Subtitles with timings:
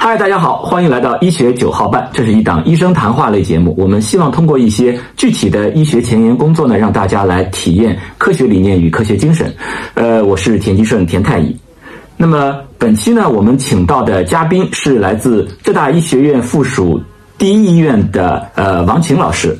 [0.00, 3.74] 嗨，大家好，欢迎来到医学九号半，这是一档医生谈话类节目。
[3.76, 9.52] 我们希望通过一些具体的医学前沿工作呢，让大家来体验科学理念与科学精神。
[9.94, 11.54] 呃，我是田吉顺，田太乙。
[12.16, 17.02] 那么本期呢，我们请到的嘉宾是来自浙大医学院附属
[17.36, 19.58] 第一医院的呃王晴老师。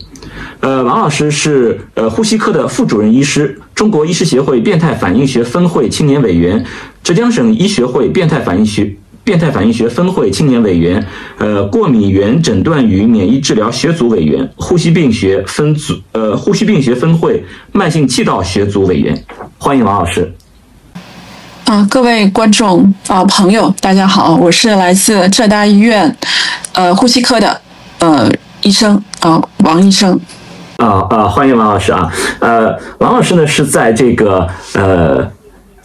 [0.60, 6.64] 呃，王老师是呃呼吸科的副主任医师，中国医师协会变态反应学分会青年委员，
[7.02, 8.94] 浙江省医学会变态反应学。
[9.28, 11.06] 变态反应学分会青年委员，
[11.36, 19.22] 呃，过敏原诊断与免疫治疗学组委员，呼吸病学分组，呃，呼吸病学分会慢性气道学组委员，
[19.58, 20.32] 欢迎王老师。
[21.66, 26.16] 啊，各位观众啊，朋友，大家好，我是来自浙大医院，
[26.72, 27.60] 呃，呼吸科的
[27.98, 30.18] 呃医生啊，王医生。
[30.78, 35.30] 啊啊，欢迎王老师啊，呃，王老师呢是在这个呃。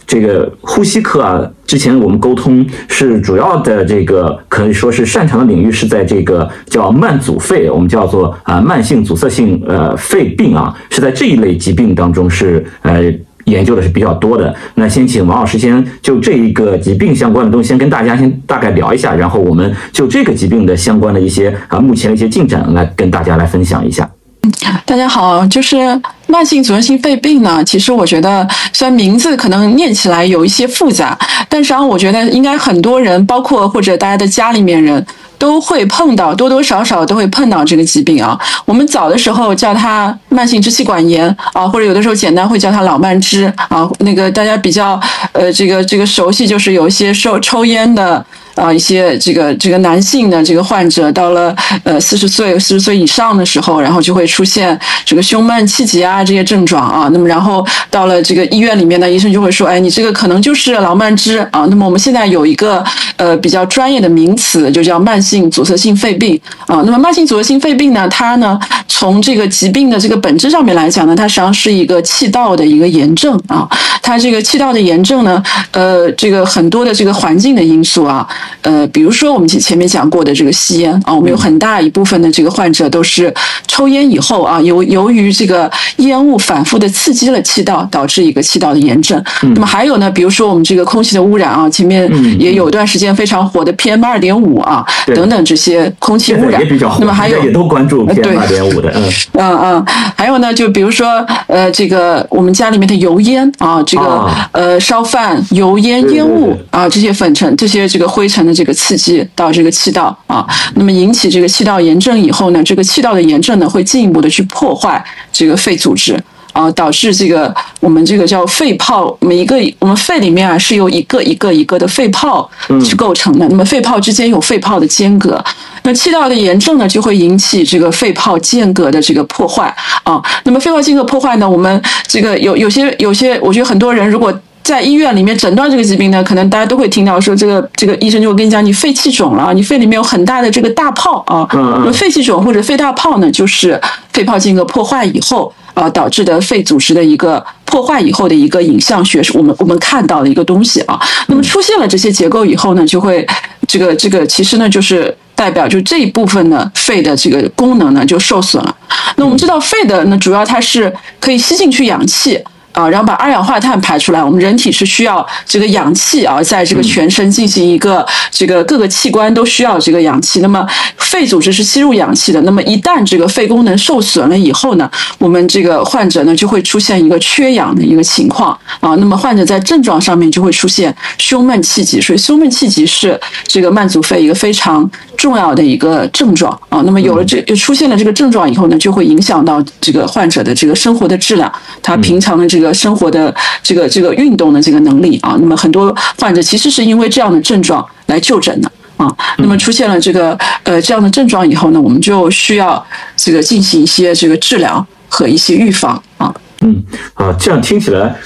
[0.06, 13.02] 这个呼吸科啊，之前我们沟通是主要的这个可以说是擅长的领域是在这个叫慢阻肺，我们叫做啊慢性阻塞性呃肺病啊，是在这一类疾病当中是呃
[13.44, 14.54] 研究的是比较多的。
[14.74, 24.08] 那先请王老师先就这一个疾病相关的东西先跟大家先大概聊一下，然后我们就这个疾病的相关的一些啊目前的一些进展来跟大家来分享一下。
[24.84, 27.62] 大家好，就是慢性阻塞性肺病呢。
[27.64, 35.04] 其实我觉得，虽然名字可能念起来有一些复杂，但是啊，我觉得应该很多人，包括或者大家的家里面人
[35.38, 38.38] 都会碰到，多多少少都会碰到这个疾病啊。
[38.64, 43.88] 我们早的时候叫它慢性支气管炎啊，或者有的时候简单会叫它老慢支啊。
[44.00, 45.00] 那个大家比较
[45.32, 48.24] 呃，这个这个熟悉，就是有一些受抽烟的。
[48.54, 57.08] 啊，一些这个这个男性的这个患者到了呃四十岁四十岁以上的时候，然后就会出现这个胸闷气急啊这些症状啊。
[57.12, 61.66] 那么然后到了这个医院里面呢，医生就会说，哎，你这个可能就是劳曼支啊。
[61.68, 62.84] 那么我们现在有一个
[63.16, 66.82] 呃比较专业的名词，就叫慢性阻塞性肺病啊。
[66.84, 73.68] 那么慢性阻塞性肺病呢，它呢从这个疾病的这个本质上面来讲呢，它实际上是一个气道的一个炎症啊。
[74.04, 78.28] 它这个气道的炎症呢，呃，这个很多的这个环境的因素啊。
[78.60, 83.32] 呃，比如说我们前前面讲过的这个吸烟啊，我们有很大一部分的这个患者都是
[83.66, 89.22] 抽烟以后啊，由由于这个烟雾反复的刺激了气道，导致一个气道的炎症。
[89.54, 92.06] 那么还有呢，比如说我们这个空气的污染啊，前面
[92.38, 94.84] 也有段时间非常火的 PM 二点五啊，
[95.14, 96.60] 等等这些空气污染。
[97.00, 99.02] 那么还有也都关注 PM 二点五的，嗯
[99.34, 108.44] 嗯嗯，还有呢，就比如说呃，这个我们家里面的油烟啊，这个呃烧饭油烟烟雾啊，这些粉尘、这些这个灰尘。
[108.44, 115.02] 的这个刺激到这个气道啊，那么引起这个气道炎症以后呢，这个气道的炎症呢会进一步的去破坏
[115.32, 116.22] 这个肺组织
[116.54, 122.48] 啊，导致这个我们这个叫肺泡，每一个我们肺里面啊是由一个一个一个的肺泡
[122.82, 125.42] 去构成的，那么肺泡之间有肺泡的间隔，
[125.82, 134.32] 那气道的炎症呢就会引起这个肺泡间隔的这个破坏啊，那么肺泡间隔破坏呢，我们这个有有些有些，我觉得很多人如果。
[134.64, 141.46] 在医院里面诊断这个疾病呢，可能大家都会听到说，这个这个医生就会跟你讲，你肺气肿了，你肺里面有很大的这个大泡啊。
[141.52, 141.92] 嗯嗯。
[141.92, 143.78] 肺气肿或者肺大泡呢，就是
[144.14, 150.98] 肺泡间隔破坏以后啊导致的肺组织的一个破坏以后的一个影像学，是我们我们看到的一个东西啊。
[151.26, 153.26] 那么出现了这些结构以后呢，就会
[153.66, 158.76] 这个这个其实呢就是代表就这一部分呢肺的这个功能呢就受损了。
[159.16, 162.42] 那我们知道肺的呢主要它是可以吸进去氧气。
[162.74, 164.22] 啊，然后把二氧化碳排出来。
[164.22, 170.40] 我们人体是需要这个氧气啊，在这个全身进行一个这个各个器官都需要这个氧气。
[170.40, 170.66] 那么
[170.98, 172.40] 肺组织是吸入氧气的。
[172.42, 178.96] 那么一旦这个肺功能受损了以后呢，我们这个患者呢就会出现一个缺氧的一个情况啊。
[178.96, 182.00] 那么患者在症状上面就会出现胸闷气急。
[182.00, 186.82] 所以胸闷气急是这个慢阻肺一个非常重要的一个症状啊。
[186.84, 192.63] 那么有了这出现了这个症状以后呢，就会影响到这个患者的这个生活的质量，他平常的这个。
[192.72, 199.14] 生活的这个这个运动的这个能力啊，那么很多患者其实是因为这样的症状来就诊的啊。
[199.38, 202.84] 那么出现了这个呃这样的症状以后呢，我们就需要
[203.16, 206.34] 这个进行一些这个治疗和一些预防啊。
[206.60, 206.82] 嗯，
[207.14, 208.16] 啊，这样听起来，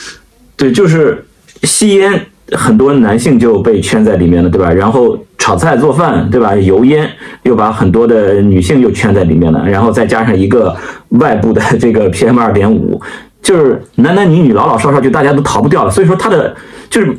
[0.57, 1.27] 对，就是
[1.65, 4.71] 吸烟，很多男性就被圈在里面了，对吧？
[4.71, 6.55] 然后炒菜做饭，对吧？
[6.55, 7.11] 油烟
[7.43, 10.77] 又把很多的女性又圈在里面了，然后再加上一个
[11.09, 13.01] 外部的这个 PM 二点五。
[13.49, 16.55] 就是男男女女老老少少就大家都逃不掉了，所以说他的
[16.91, 17.19] 就是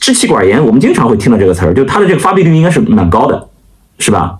[0.00, 3.46] 支气管炎，我们经常会听到这个词儿，就他的这个发病率应该是蛮高的，
[3.98, 4.38] 是吧？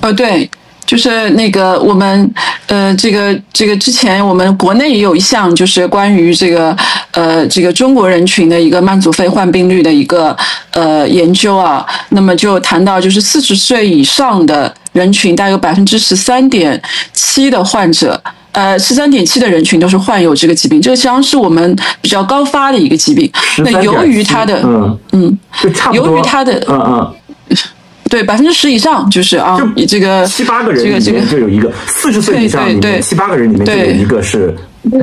[0.00, 0.50] 呃，对，
[0.84, 2.34] 就是那个我们
[2.66, 6.76] 呃，这个这个之前我们国内也有一项，就是关于这个
[7.12, 10.36] 呃这个中国人群的一个慢阻肺患病率的一个
[10.72, 11.86] 呃研究啊。
[12.08, 16.82] 那么就谈到，就是四十岁以上的人群，大概有百分之十三点
[17.12, 18.20] 七的患者，
[18.58, 23.30] 呃，十三点七的人群都是患有这个疾病，这个实际上是我们比较高发的一个疾病。
[23.58, 25.38] 那由于它的嗯嗯，
[25.92, 27.14] 由于它的嗯嗯。
[28.10, 34.52] 对，百分之十以上就是啊，以这个七八个人里面就有一个四十岁以上里面七八个人里面就有一个是，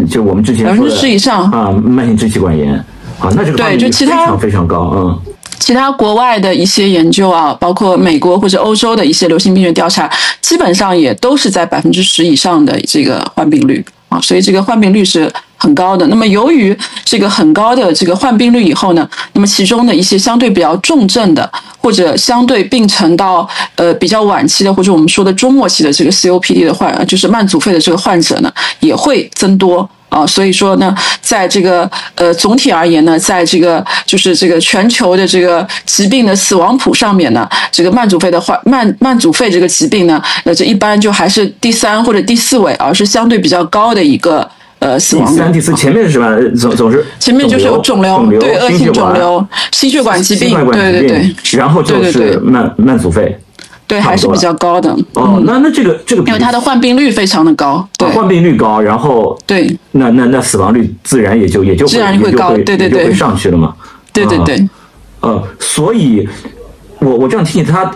[0.10, 2.74] 就我们之前百分之十以上啊，慢性支气管炎
[3.19, 5.19] 啊，那这个对就其他非常非常高嗯。
[5.60, 10.10] 其他国外的一些研究啊，包括美国或者欧洲的一些流行病学调查，
[10.42, 16.06] 基本上也都是在百分之十以上的这个患病率啊，所以这个患病率是很高的。
[16.07, 21.52] 那么由于这个很高的这个患病率以后呢，那么其中的一些相对比较重症的。
[21.86, 30.25] 或者相对病程到呃比较晚期的，或者我们说的中末期的这个 COPD 的患，就是慢阻肺的这个患者呢，也会增多啊。
[30.25, 44.50] 所以说呢，在这个呃总体而言呢，在这个就是这个全球的这个疾病的死亡谱上面呢，这个慢阻肺的患慢慢阻肺这个疾病呢，那，这一般就还是第三或者第四位，而是相对比较高的一个。
[44.80, 46.38] 呃，死亡第三、第四，前面是什么？
[46.56, 53.36] 总总是前面就是有肿瘤，对，恶性肿瘤、心血管疾病，对对对，然后就是慢慢阻肺，
[53.87, 54.95] 对，还是比较高的。
[55.13, 63.75] 哦，那那这个这个，因为它的患病率非常的高，对，患病率高，然后对，那那那死亡率自然也就也就自然会高，对对对，会上去了嘛？
[64.11, 64.69] 对对对，
[65.21, 66.27] 呃，所以
[66.99, 67.91] 我我这样听他。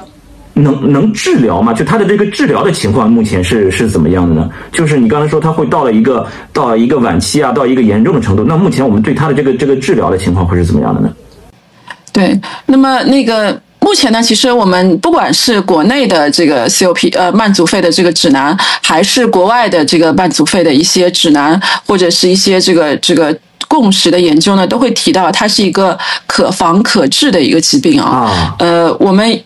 [0.56, 1.72] 能能治疗吗？
[1.72, 4.50] 就他的这个治疗的情况，目前是是怎么样的呢？
[4.74, 8.44] 就是你刚才说他会到了一个到一个晚期啊，到一个严重的程度。
[8.44, 11.14] 那目前我们对他的这个这个治疗的情况会是怎么样的呢？
[12.12, 23.36] 对，那么那个目前呢，其实我们不管是国内的这个 COP 呃慢阻肺的这个指南，还是国外的这个慢阻肺的一些指南，或者是一些这个这个
[23.68, 25.98] 共识的研究呢，都会提到它是一个
[26.28, 28.56] 可防可治的一个疾病啊。
[28.60, 29.42] 呃，我们。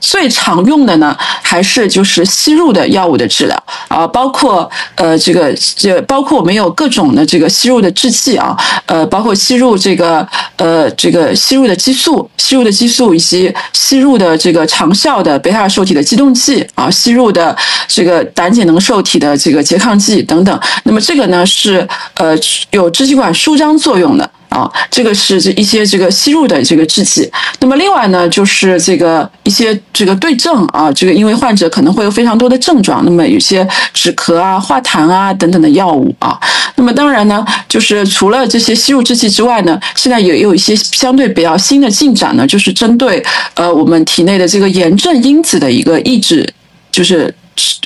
[0.00, 8.56] 最常用的呢，还是就是吸入的药物的治疗啊，包括呃这个这包括我们有各种的这个吸入的制剂啊，
[8.86, 17.56] 呃包括吸入这个呃这个吸入的激素、吸入的激素以及吸入的这个长效的贝塔受体的激动剂啊，吸入的
[17.86, 20.60] 这个胆碱能受体的这个拮抗剂等等。
[20.84, 22.36] 那么这个呢是呃
[22.70, 24.30] 有支气管舒张作用的。
[24.48, 27.30] 啊，这个是这一些这个吸入的这个制剂。
[27.60, 36.38] 那么另外呢，就是这个一些这个对症啊，这个因为患者可能会有非常多的症状，那么有些止咳啊、化痰啊等等的药物啊。
[36.76, 43.22] 那么当然呢，就是除了这些吸入制剂之外呢，现在也有一些相对比较新的进展呢，就是针对
[43.54, 46.48] 呃我们体内的这个炎症因子的一个抑制，
[46.90, 47.34] 就是。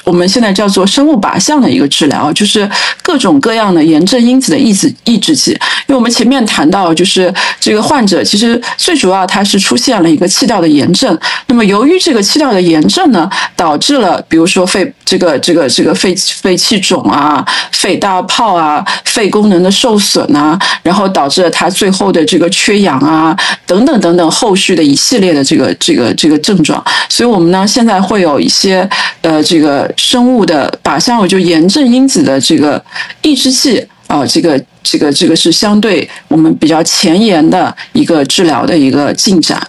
[0.04, 2.68] 我们现在叫做生物靶向的一个治疗，就是
[3.02, 5.52] 各种各样的炎症因子的抑制抑制剂。
[5.52, 11.16] 因为我们前面谈到，就是这个患者其实最主要他是出现了一个气道的炎症。
[11.46, 23.36] 那么由于这个气道的炎症呢，导致了比如说肺这个这个这个肺肺气肿啊、肺大泡啊、肺功能的受损啊，然后导致了他最后的这个缺氧啊
[23.66, 26.82] 等等等等后续的一系列的这个这个这个症状。
[27.08, 28.88] 所以我们呢现在会有一些
[29.22, 29.61] 呃这个。
[29.62, 32.84] 这个生物的靶向就炎症因子的这个
[33.22, 39.62] 抑制剂啊，这个这个这个是相对我们比较前沿的一个治疗的一个进展。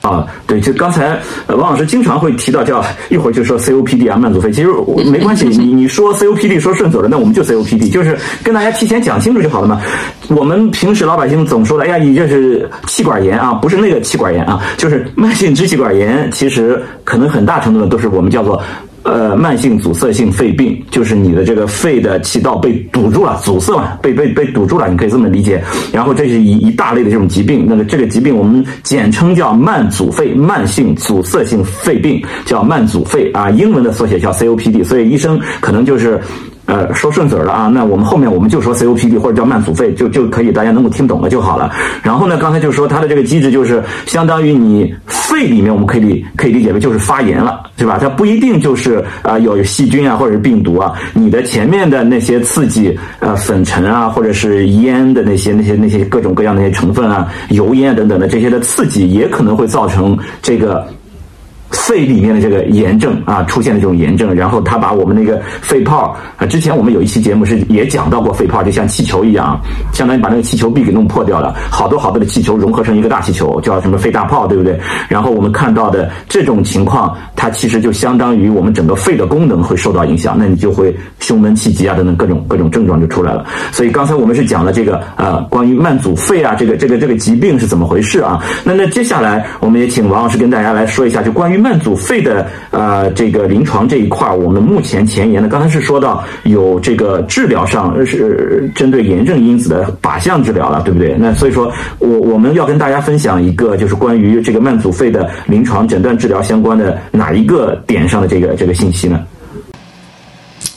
[0.00, 1.18] 啊，对，就刚才
[1.48, 4.68] 王老师经常会提到，叫一会儿就说 COPD 啊，慢阻肺，其实
[5.10, 9.80] 没关系， 你你说 COPD 说顺嘴了，那我们就 COPD，就是跟大家提前讲清楚就好了嘛。
[10.28, 18.62] 我们平时老百姓总说的，哎呀，你这是气管炎啊，不是那个气管炎啊，就是慢性支气管炎，其实可能很大程度的都是我们叫做。
[19.04, 25.62] 呃，慢性阻塞性肺病就是你的这个肺的气道被堵住了，阻塞了，被被被堵住了，你可以这么理解。
[25.92, 36.20] 然后这是一一大类的这种疾病，那个这个疾病我们简称叫慢阻肺，慢性阻塞性肺病叫慢阻肺啊，英文的缩写叫 COPD，所以医生可能就是。
[36.66, 41.70] 呃，说顺嘴了啊，那我们后面我们就说 COPD 或者叫慢阻肺，就就可以大家能够听懂了就好了。
[42.02, 47.98] 然后呢，刚才就说它的这个机制就是相当于你肺里面，我们可以理可以理解为就是发炎了，对吧？
[48.00, 60.86] 它不一定就是啊有细菌啊或者是病毒啊，你的前面的那些刺激呃粉尘啊或者是烟的那些那些那些各种各样那些成分啊油烟等等的这些的刺激，也可能会造成这个。
[61.74, 69.60] 肺里面的这个炎症啊，出现了这种炎症，然后他把我们那个肺泡啊，之前我们有一期节目是也讲到过肺泡，就像气球一样，
[69.92, 74.78] 相当于把那个气球壁给弄破掉了，好多好多的气球融合成一个大气球，叫什么肺大泡，对不对？
[75.08, 83.44] 然后我们看到的这种情况，它其实就相当于我们整个肺的功能会受到影响，那你就会胸闷气急啊等等各种各种症状就出来了。
[83.72, 88.42] 所以刚才我们是讲了这个呃关于慢阻肺啊这个这个这个疾病是怎么回事啊？
[88.64, 101.16] 那那接下来我们也请王老师跟大家来说一下，就关于慢阻肺的呃这个临床这一块，我们目前前沿的刚才是说到有这个治疗上是针对炎症因子的靶向治疗了，对不对？
[101.18, 109.24] 那所以说我我们要跟大家分享一个就是关于这个慢阻肺的临床诊断治疗相关的哪一个点上的这个这个信息呢？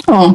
[0.06, 0.34] 哦，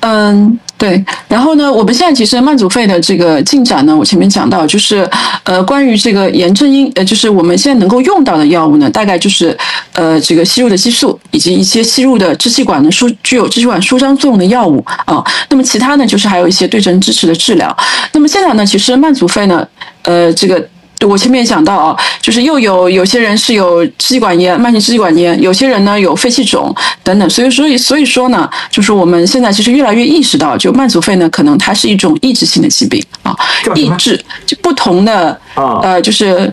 [0.00, 0.56] 嗯。
[0.80, 5.06] 对，然后呢，我们现在其实慢阻肺的这个进展呢，我前面讲到，就是
[5.44, 9.54] 呃，关于这个炎症因，呃，就是我们现在能够用到的药物呢，大概就是
[9.92, 15.22] 呃，这个吸入的激素以及一些吸入的支气管的舒具有支气管舒张作用的药物啊。
[15.50, 17.76] 那么其他呢，就是还有一些对症支持的治疗。
[18.14, 19.68] 那么现在呢，其实慢阻肺呢，
[20.04, 20.66] 呃，这个。
[21.08, 33.34] 我前面也讲到啊，就是又有有些人是有支气管炎、慢性支气管炎，有些人呢有肺气肿等等，所以所以所以说呢，就是我们现在其实越来越意识到，就慢阻肺呢，可能它是一种抑制性的疾病啊，
[33.74, 36.52] 抑制就不同的呃，就是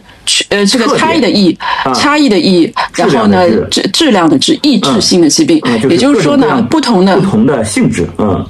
[0.50, 1.58] 呃这个差异的异，
[1.96, 3.82] 差异的异，然后呢质。
[3.94, 8.46] 质量的质，抑制性的疾病，也就是说呢，不同的不同的性质，嗯。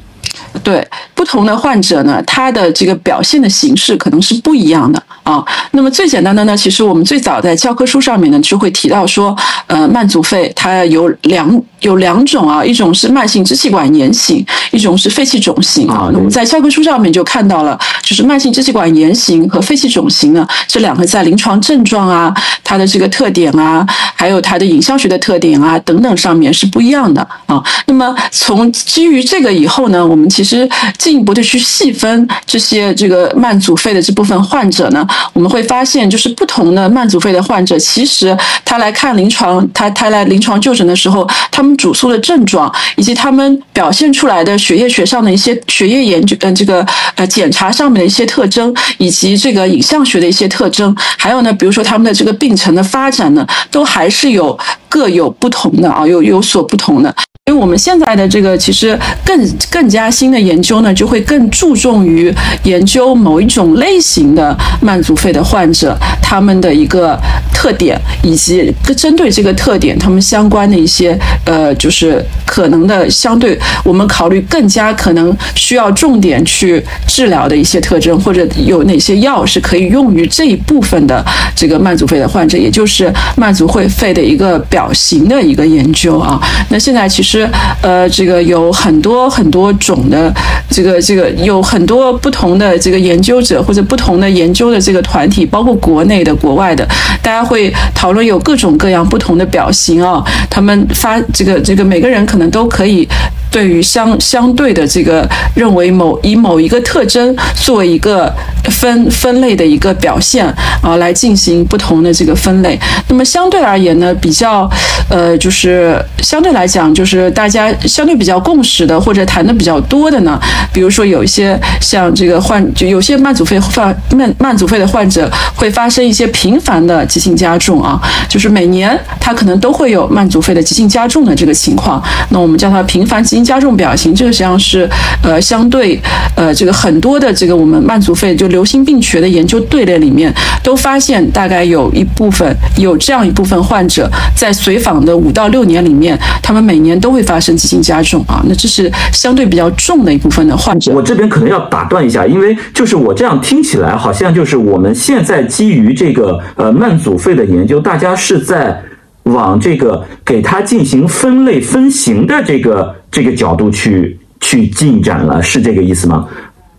[0.64, 5.44] 对不同的患者呢，他的这个表现的形式可能是不一样的啊。
[5.72, 9.36] 那么最简单的呢，其实我们最早在教科书上面呢就会提到说，
[9.68, 16.10] 呃，慢阻肺它有两有两种啊，一种是慢性支气管炎型，一种是肺气肿型啊。
[16.12, 27.64] 那我们在教科书上面就看到了，就是慢性支气管炎型和肺气肿型呢，这两个在临床症状啊、它的这个特点啊，还有它的影像学的特点啊等等上面是不一样的啊。
[27.86, 30.48] 那么从基于这个以后呢，我我们其。
[30.48, 30.66] 实
[30.98, 38.34] 进一步的去细分这些这个慢阻肺的这部分患者呢，我们会发现，就是不同的慢阻肺的患者，其实
[38.64, 54.58] 他来看临床，他他来临床就诊的时候，他们主诉的症状，以及他们表现出来的血液学上的一些血液研究，呃，这个呃检查上面的一些特征，以及这个影像学的一些特征，还有呢，比如说他们的这个病程的发展呢，都还是有
[54.88, 57.14] 各有不同的啊，有有所不同的。
[57.48, 67.18] 因为我们现在的这个其实更更加新的研究呢，就会更注重于研究某一种类型的慢阻肺的患者，他们的一个
[67.54, 81.26] 特点，以及针对这个特点，他们相关的一些呃，就是可能的相对我们考虑更加可能需要重点去治疗的一些特征，或者有哪些药是可以用于这一部分的
[81.56, 86.38] 这个慢阻肺的患者，也就是慢阻会肺的一个表型的一个研究啊。
[86.68, 87.37] 那现在其实。
[87.82, 90.34] 呃，这个有很多很多种的，
[90.70, 96.88] 这个这个有很多不同的这个研究者或者不同的研究的这个团体，包括国内的、国外的，
[97.22, 100.24] 大家会讨论有各种各样不同的表型啊。
[100.50, 103.08] 他们发这个这个每个人可能都可以
[103.52, 108.34] 对于相相对的这个认为某以某一个特征作为一个
[108.72, 110.46] 分分类的一个表现
[110.82, 112.80] 啊，来进行不同的这个分类。
[113.08, 114.70] 那么相对而言呢，比较
[115.10, 117.27] 呃，就是相对来讲就是。
[117.32, 120.40] 大家相对比较共识的，或者谈的比较多的呢，
[120.72, 132.02] 比如说有一些像这个患，就有些慢阻肺患慢慢阻肺的患者会发生一些频繁的急性加重啊，就是每年他可能都会有慢阻肺的急性加重的这个情况。
[132.30, 134.90] 那我们叫它频繁急性加重表型，这个实际上是
[135.22, 136.00] 呃相对
[136.36, 147.17] 呃这个很多的这个我们慢阻肺就流行病学的研究队列里面都发现，大概有一部分有这样一部分患者在随访的五到六年里面，他们每年都。
[147.18, 150.94] 会发生急性加重啊，那这是相对比较重的一部分的患者。
[150.94, 158.80] 我这边可能要打断一下，因为就是我这样听起来，好像就是我们现在基于这个呃慢阻肺的研究，大家是在
[159.24, 166.28] 往这个给它进行分类分型的这个这个角度去去进展了，是这个意思吗？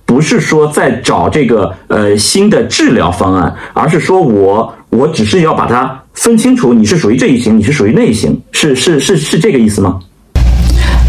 [0.06, 9.98] 不是说在找这个呃新的治疗方案，而是说我我只是要把它分清楚，你是属于这一型，你是属于那一型，是是是是这个意思吗？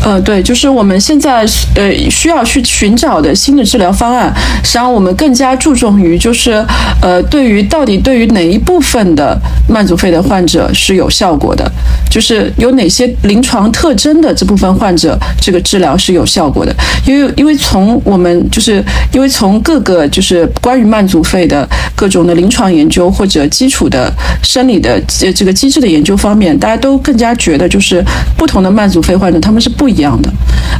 [0.03, 6.65] 呃，对，就是我们现在呃需要去寻找的新的治疗方案，实际上我们更加注重于就是
[7.01, 9.37] 呃对于到底对于哪一部分的
[9.67, 11.69] 慢阻肺的患者是有效果的，
[12.09, 16.73] 就是有哪些临床特征的这部分患者，这个治疗是有效果的。
[17.05, 28.03] 因为因为从我们就是因为从各个就是关于慢阻肺的各种的临床研究或者基础的生理的这这个机制的研究方面，大家都更加觉得就是
[28.37, 30.31] 不同的慢阻肺患者他们是不一样的。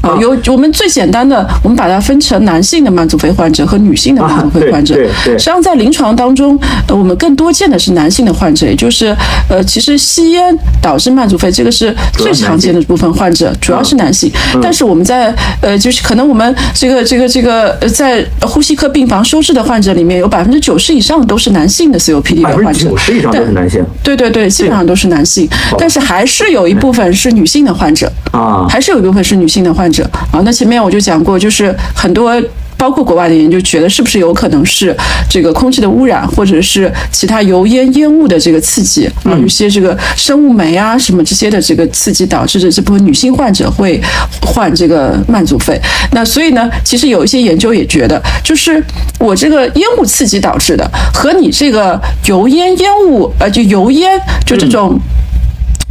[0.02, 4.94] 啊，有我们最简单的，我们把它分成男性的慢阻肺患者和女性的慢阻肺患者。
[4.94, 5.34] 对对。
[5.34, 9.16] 实际上在临床当中，呃，我们更多见的是男性的患者，也就是
[9.50, 14.32] 呃，其实吸烟导致慢阻肺这个是最常见的部分患者，主要是男性。
[14.62, 22.88] 但是我们在呃，就是可能我们这个这个这个在呼吸科病房收治的患者里面，有百分之九十以上都是男性的 COPD 的患者。
[22.88, 23.84] 九十以上都是男性。
[24.02, 30.42] 对对对，基本上都是男性，但是还是有一部分是女性的患者啊，还是有一部分是女性的患者啊。
[30.46, 32.32] 那前面我就讲过，就是很多。
[32.80, 34.96] 包括国外的研究觉得，是不是有可能是
[35.30, 44.02] 这个空气的污染，或者是其他油烟烟雾的这个刺激啊，有些这个生物酶啊什么这些的这个刺激，导致的这部分女性患者会
[44.42, 45.78] 患这个慢阻肺。
[46.14, 48.82] 那所以呢，其实有一些研究也觉得，就是
[49.20, 54.98] 我这个烟雾刺激导致的，和你这个油烟烟雾呃，就油烟就这种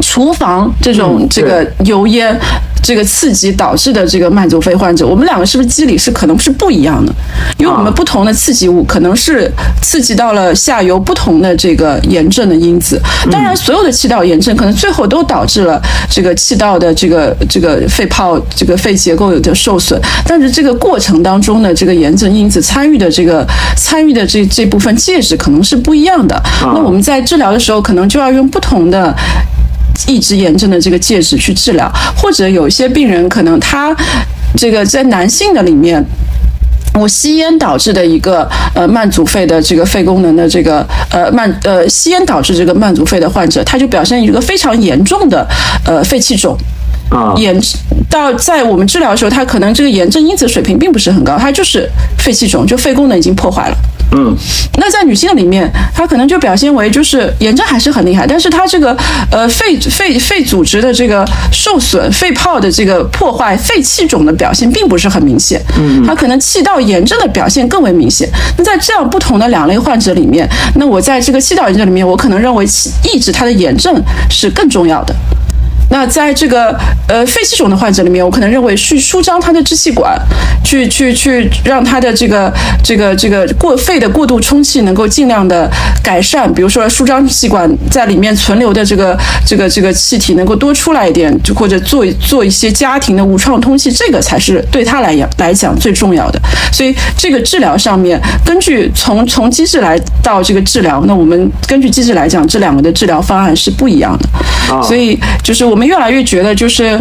[0.02, 2.38] 厨房这种这个油烟。
[2.80, 7.12] 这个刺激导致的这个慢阻肺患者，我们两个是不是机理是可能是不一样的？
[7.58, 9.50] 因为我们不同的刺激物可能是
[9.82, 12.98] 刺激到了下游不同的这个炎症的因子。
[13.30, 15.78] 当然，所有的气道炎症可能最后都导致了
[16.08, 20.00] 这个气道的这个这个肺泡这个肺结构有的受损。
[20.24, 23.44] 但是这个过程当中的这个炎症因子参与的这个
[23.76, 26.40] 参与的这这部分介质可能是不一样的。
[26.62, 29.14] 那我们在治疗的时候，可能就要用不同的。
[30.06, 33.94] 抑制炎症的这个介质去治疗，或者有一些病人可能他
[34.56, 36.02] 这个在男性的里面，
[36.94, 45.46] 我吸烟导致的一个呃慢阻肺的这个肺功能的这个呃慢呃吸烟导致这个慢阻肺的患者，他就表现一个非常严重的
[45.84, 46.56] 呃肺气肿。
[47.10, 47.58] 啊，炎
[48.10, 51.88] 到在我们治疗的时候，他可能这个炎症因子水平并不是很高，他就是
[52.18, 53.76] 肺气肿，就肺功能已经破坏了。
[54.10, 54.34] 嗯，
[54.78, 58.96] 那在女性里面，她可能就表现为就是炎症还是很厉害，但是她这个
[59.30, 65.60] 呃肺肺肺组织的这个受损、肺泡的这个破坏、肺气肿的表现并不是很明显。
[65.78, 68.26] 嗯，她可能气道炎症的表现更为明显。
[68.56, 72.64] 那在这样不同的两类患者里面，那我在这个气道炎症里面，我可能认为
[73.04, 75.14] 抑制它的炎症是更重要的。
[75.90, 76.78] 那在这个
[77.08, 80.20] 呃肺气肿的患者里面，我可能认为去舒张他的支气管，
[80.62, 82.52] 去去去让他的这个
[82.84, 85.70] 这个这个过肺的过度充气能够尽量的
[86.02, 96.38] 改善，比如说舒张气管在里面存留的这个这个这个气体能够多出来一点，就或者做做一些家庭的无创通气，这个才是对他来讲来讲最重要的。
[96.70, 104.28] 所以这个治疗上面，根据从从机制来到这个治疗，那我们根据机制来讲，这两个的治疗方案是不一样的。
[104.82, 105.77] 所以就是我。
[105.78, 107.00] 我们越来越觉得，就是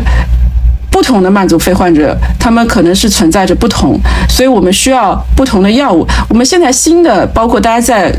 [0.91, 6.05] 不同的慢阻肺患者，他们可能是存在着不同，所以我们需要不同的药物。
[6.29, 8.13] 我们现在新的，包括大家在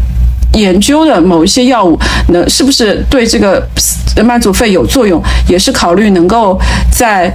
[0.54, 1.96] 研究的某一些药物，
[2.30, 3.64] 能是不是对这个
[4.24, 7.32] 慢阻肺有作用，也是考虑能够在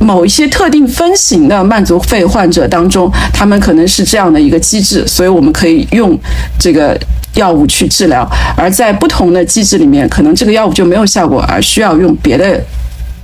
[0.00, 6.18] 某一些特定分型的慢阻肺患者当中，他们可能是这样的一个机制，所以我们可以用
[6.58, 6.98] 这个。
[7.36, 12.60] 药物去治疗，而在不同的机制里面，可能这个药物就没有效果，而需要用别的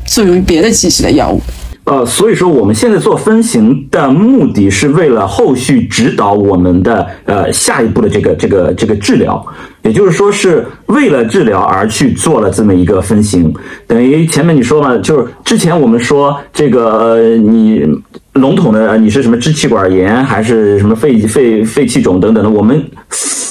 [0.04, 1.42] 作用于别的机制的药物。
[1.86, 9.44] 呃，所以说我们现在做分型的目的是为了后续指导我们的呃下一步的这个这个这个治疗，
[9.87, 13.55] 也就是说是为了治疗而去做了这么一个分型。
[13.87, 17.87] 等于前面你说了，就是之前我们说这个呃你。
[18.37, 22.85] 笼统的，你是什么支气管炎还是什么肺肺肺气肿等等的，我们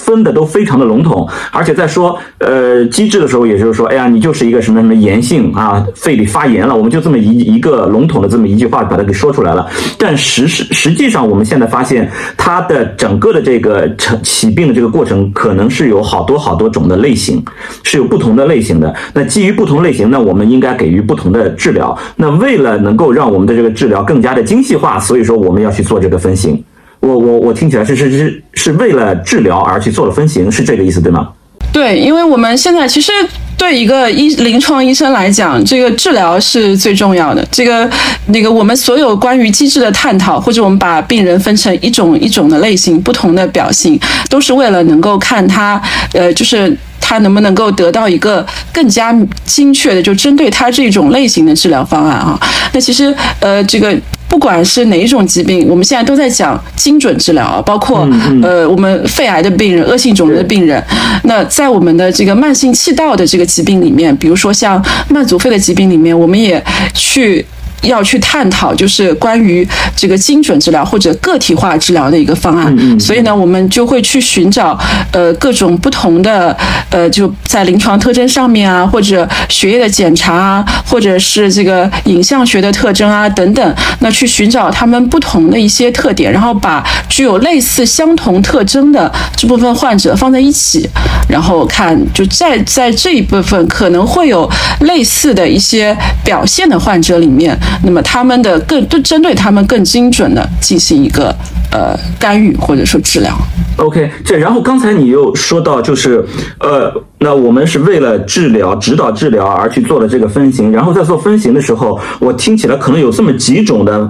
[0.05, 9.67] 分的都非常的笼统，而且在说呃机制的时候，也就是说，哎呀，你就是一个什么什么炎性啊，肺里发炎了，我们就这么一一个笼统的这么一句话把它给说出来了。
[9.97, 17.43] 但实实实际上，我们现在发现它的整个的这个成起病的这个过程，可能是有好多好多种的类型，
[17.81, 18.93] 是有不同的类型的。
[19.15, 21.97] 那基于不同类型，那我们应该给予不同的治疗。
[22.17, 24.75] 那为了能够让我们的这个治疗更加的精细。
[24.75, 26.61] 化，所以说我们要去做这个分型。
[27.05, 31.29] 我我我听起来是是是是为了治疗而去做了分型，是这个意思对吗？
[31.71, 33.11] 对，因为我们现在其实
[33.57, 37.45] 对一个医临床医生来讲，这个治疗是最重要的。
[37.51, 37.89] 这个
[38.27, 45.81] 那个我们所有关于机制的探讨，或者我们把病人分成一种一种的类型，不同的表现，都是为了能够看他
[46.13, 46.75] 呃，就是。
[47.15, 52.37] 他他能不能够得到一个更加精确的，就针对他这种类型的治疗方案啊。
[52.73, 53.95] 那其实呃，这个。
[54.27, 58.05] 不管是哪一种疾病，我们现在都在讲精准治疗啊，包括
[58.43, 60.83] 呃我们肺癌的病人、恶性肿瘤的病人。
[61.23, 66.61] 那在我们的这个慢性气道的这个疾病里面，比如说像慢阻肺的疾病里面，我们也
[66.93, 67.45] 去。
[67.85, 72.99] 要去探讨，就是关于这个精准治疗或者个体化治疗的一个方案。
[72.99, 74.77] 所以呢，我们就会去寻找
[75.11, 76.55] 呃各种不同的
[76.89, 90.87] 呃就在临床特征上面啊，或者血液的检查啊，或者是这个影像学的特征啊等等，那去寻找他们不同的一些特点，然后把具有类似相同特征的这部分患者放在一起，
[91.29, 94.49] 然后看就在在这一部分可能会有
[94.81, 97.57] 类似的一些表现的患者里面。
[97.83, 101.35] 那么他们的更对针对他们更精准的进行一个
[101.71, 103.35] 呃干预或者说治疗。
[103.77, 106.25] OK，这然后刚才你又说到就是
[106.59, 114.09] 呃，那我们是为了治疗指导治疗而去做了这个分型，然后在做分型的时候，我听起来可能有这么几种的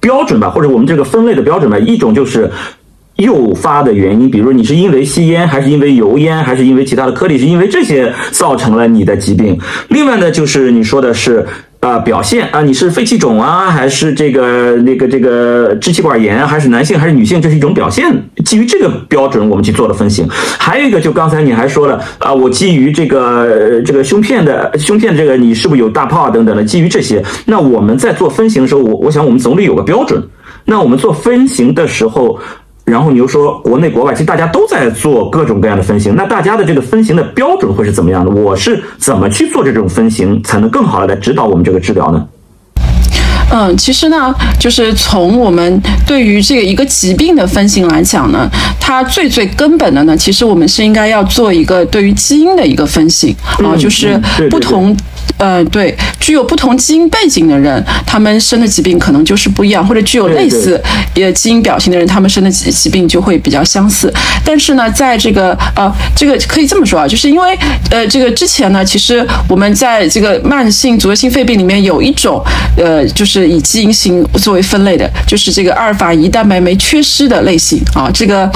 [0.00, 2.50] 标准吧，或者我们这个分类的标准吧，一种就是
[3.16, 9.58] 诱发的原因，比如你是因为吸烟，还是因为油烟，还是因为其他的颗粒，是因为这些造成了你的疾病。
[9.88, 11.46] 另外呢，就是你说的是。
[11.82, 17.42] 啊，表现啊，你是肺气肿啊，还是这个那个这个支气管炎，还是男性还是女性？
[17.42, 18.08] 这是一种表现。
[18.44, 20.24] 基于这个标准，我们去做了分型。
[20.30, 26.62] 还有一个，就刚才你还说了啊，我基于这个这个胸片的胸片这个，你是不是有大泡啊等等的？
[26.62, 30.22] 基于这些，那我们在做分型的时候，我我想我们总得有个标准。
[30.64, 32.38] 那我们做分型的时候。
[32.84, 38.30] 然后你又说国内国外，其实大家都在做各种各样的分型，那大家的这个分型的标准会是怎么样的？
[38.30, 42.26] 我是怎么去做这种分型，才能更好的来指导我们这个治疗呢？
[43.54, 48.48] 嗯，其实呢，就是从我们对于这个一个疾病的分型来讲呢，
[48.80, 54.96] 它最最根本的呢，其实我们是应该要做一个对于基因的一个分型啊，就是不同。
[55.42, 60.80] 呃，对，具有不同基因背景的人，他们生的疾病可能就是不一样，或者具有类似
[61.16, 64.12] 也基因表型的人，他们生的疾疾病就会比较相似。
[64.44, 67.58] 但是呢，在这个呃，这个可以这么说啊，就是因为
[67.90, 72.40] 呃，这个之前呢，其实我们在这个慢性阻塞性肺病里面有一种
[72.76, 78.48] 呃，就是以基因型作为分类的，就是这个阿尔法胰蛋白酶缺失的类型啊，这个。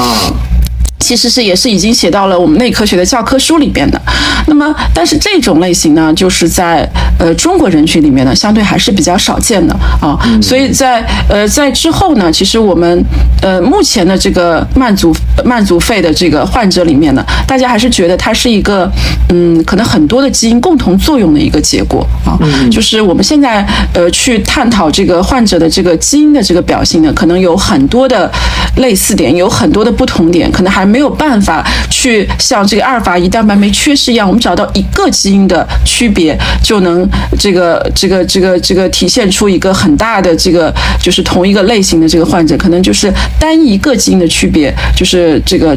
[0.99, 4.01] 其实是也是已经写到了我们内科学的教科书里边的，
[4.47, 13.05] 那么但是这种类型呢，就是在呃中国人群里面呢，相对还是比较少见的啊，所以在呃在之后呢，其实我们
[13.43, 18.91] 呃目前的这个慢阻慢阻肺的这个患者里面呢，大家还是觉得它是一个
[19.29, 22.35] 嗯可能很多的基因共同作用的一个结果啊，
[22.71, 28.31] 就是我们现在呃去探讨这个患者的这个基因的这个表现呢，可能有很多的
[28.77, 30.86] 类似点，有很多的不同点，可能还。
[30.87, 45.77] 没有办法去像这个阿尔法胰蛋白酶缺失一样，我们找到一个基因的区别，就能这个这个这个这个体现出一个很大的这个就是同一个类型的这个患者，可能就是单一个基因的区别，就是这个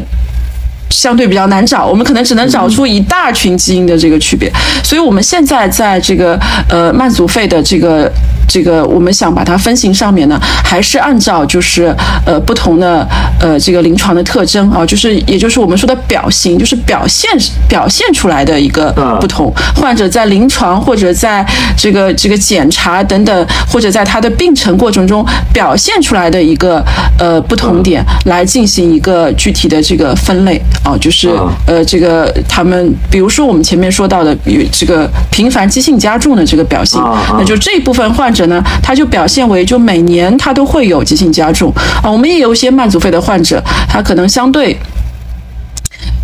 [0.90, 1.86] 相对比较难找。
[1.86, 4.50] 我们可能只能找出一大群基因的这个区别。
[4.82, 8.10] 所以我们现在在这个呃慢阻肺的这个。
[8.48, 11.94] 这个我们想把它分型上面呢，还是按照就是
[12.26, 13.06] 呃不同的
[13.40, 17.30] 呃这个临床的特征啊，就是也就是我们说的表型，就是表现
[17.68, 19.52] 表现出来的一个不同。
[19.76, 26.84] 患者在临床或者在这个这个检查等等，或者在他的病程过程中表现出来的一个
[27.18, 31.30] 呃不同点，来进行一个具体的这个分类啊，就是
[31.66, 37.00] 呃这个他们比如说我们前面说到的与这个频繁急性加重的这个表现，
[37.38, 38.39] 那就这一部分患者。
[38.82, 41.72] 它，就表现为就每年它都会有急性加重
[42.02, 44.76] 啊，我们也有一些慢阻肺的患者，他可能相对。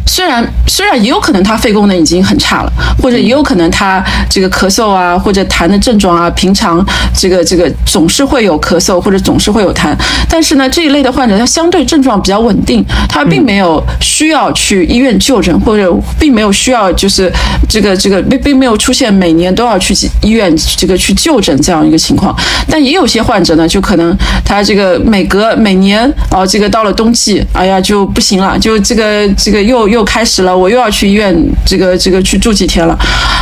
[0.06, 9.94] 虽然虽然也有可能他肺功能已经很差了，或者也有可能他这个咳嗽啊，或者痰的症状啊，平常这个这个总是会有咳嗽或者总是会有痰，
[10.28, 17.30] 但是呢这一类的患者他相对症状比较稳定，他并没有需要去医院就诊，或者并没有需要就是
[17.68, 19.92] 这个这个并并没有出现每年都要去
[20.22, 22.34] 医院这个去就诊这样一个情况，
[22.70, 29.95] 但也有些患者呢就可能他这个每隔每年哦这个到了冬季，哎呀就不行了，就这个这个又又。
[29.96, 32.94] 又开始了，我又要去医院，这个这个去住几天了，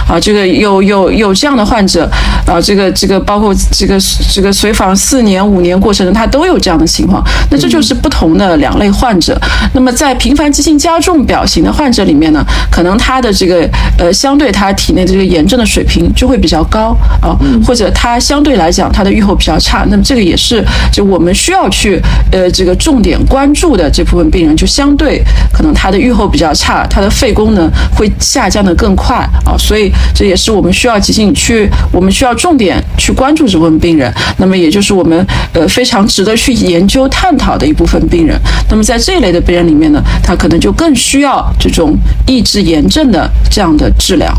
[0.08, 2.08] 啊，这个有有有这样的患者，
[2.46, 3.98] 啊，这个这个包括这个
[4.32, 7.20] 这个随访四年五年过程中，他都有这样的情况。
[7.50, 9.36] 那这就是不同的两类患者。
[9.72, 17.36] 那么在频繁急性加重表型的患者里面呢，可能他的这个呃相对他体内的这个炎症的水平就会比较高啊，
[17.66, 19.84] 或者他相对来讲他的预后比较差。
[19.88, 25.20] 那么这个也是就我们需要去呃这个重点关注的这部分病人，就相对
[25.52, 34.12] 可能他的预后比较比较差，他的肺功能会下降的更快啊，所以这也是我们需要急性去我们需要重点去关注这部分病人。
[34.36, 38.38] 那么也就是我们呃非常值得去研究探讨的一部分病人。
[38.68, 44.30] 那么在这一类的病人里面呢，他可能就更需要这种抑制炎症的这样的治疗。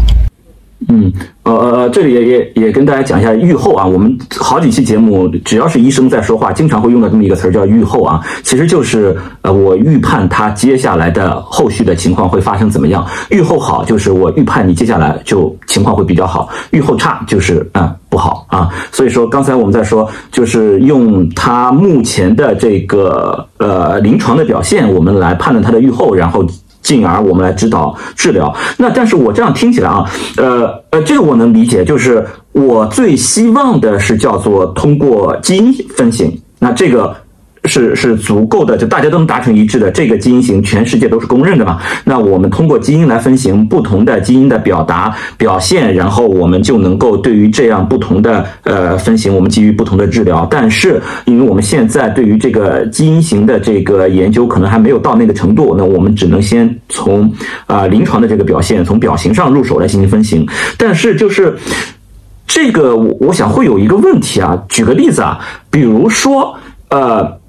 [0.89, 1.11] 嗯，
[1.45, 3.85] 呃呃呃，这里也也也跟大家讲一下预后啊。
[3.85, 8.19] 我们好几期节目，只要是医生在说话，经常会用到这么一个词儿叫预后啊。
[8.41, 13.05] 其实就是呃，我预判他接下来的后续的情况会发生怎么样。
[13.29, 18.67] 预后好，就是我预判你接下来就情况会比较好；预后差，就是嗯不好啊。
[18.91, 26.43] 所以说刚才我们在说，就是用他目前的这个呃临床的表现，我们来判断他的预后，然后。
[26.85, 28.55] 进而我们来指导治疗。
[28.77, 30.05] 那但是我这样听起来啊，
[30.37, 36.39] 呃呃，这个我能理解，就是我最希望的是叫做通过基因分型。
[36.59, 37.13] 那这个。
[37.67, 41.79] 是是足够的，就大家都能达成一致的，这个基因型全世界都是公认的嘛？
[42.03, 50.47] 那我们通过基因来分型不同的基因的表达表现，然后我们就能够对于这样不同的呃分型，我们基于不同的治疗。
[50.49, 57.31] 但是因为我们现在对于这个基因型的这个研究可能还没有到那个程度，那我们只能先从
[57.65, 60.47] 啊临床的这个表现，从表型上入手来进行分型。
[60.77, 61.55] 但是就是
[62.47, 66.55] 这个，我我想会有一个问题啊，举个例子啊，比如说
[66.89, 67.44] 呃。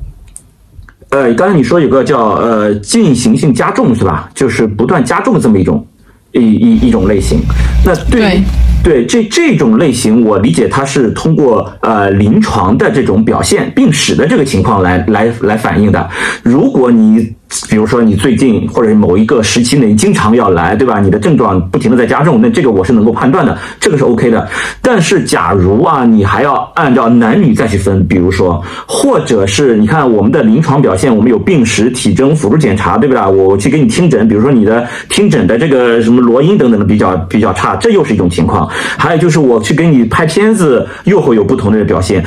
[1.10, 4.28] 呃，刚才你说有个叫呃进行性加重是吧？
[4.34, 5.86] 就是不断加重的这么一种
[6.32, 7.40] 一一一种类型。
[7.84, 8.42] 那对
[8.82, 16.08] 对这这种类型，我理解它是通过呃临床的这种表现病史的这个情况来来来反映的。
[16.42, 17.32] 如果你
[17.70, 21.00] 比如说你最近或者某一个时期内经常要来，对吧？
[21.00, 24.48] 你的症状不停的在加重，那这个我是能够判断的，这个是 OK 的。
[24.82, 33.24] 但是假如啊，你还要按照男女再去分，比如说，或者是你看我们的临床表现，我们有病史、体征、辅助检查，对不对？
[33.26, 38.68] 我去给你听诊，比如说你的听诊的这个什么罗音等等的比较比较差，这又是一种情况。
[38.98, 42.24] 还有就是我去给你拍片子，又会有不同的表现。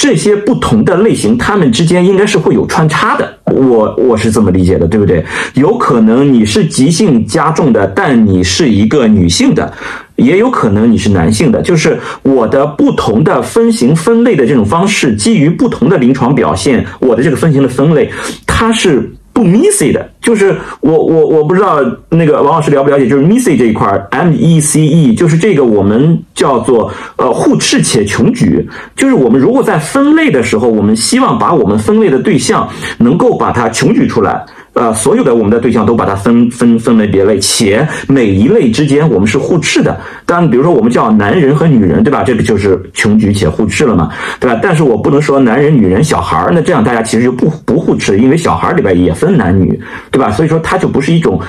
[0.00, 3.38] 这些不同的类型，它们之间应该是会有穿插的。
[3.44, 5.22] 我我是这么理解的，对不对？
[5.52, 9.70] 有可能你是急性加重的，但你是一个女性的，
[10.16, 11.60] 也有可能你是男性的。
[11.60, 18.10] 就是我的不同的分型分类的这种方式，基于不同的临床表现，我的这个分型的分类，
[18.46, 19.12] 它是。
[19.32, 21.78] 不 missy 的，就是我我我不知道
[22.10, 34.44] 那个王老师了不了解，就是 missy 这一块，M E C E，就是这个我们叫做呃互斥且穷举，就是我们如果在分类的时候，我们希望把我们分类的对象能够把它穷举出来。
[34.72, 39.98] 呃，所有的我们的对象都把它分分分为别类，且每一类之间我们是互斥的。
[40.24, 42.22] 当然，比如说我们叫男人和女人，对吧？
[42.22, 44.58] 这个就是穷举且互斥了嘛，对吧？
[44.62, 49.78] 但是我不能说男人、女人、小孩儿，那这样大家其实就不不互斥，因为小孩儿里边也分男女，
[50.10, 50.30] 对吧？
[50.30, 51.40] 所以说它就不是一种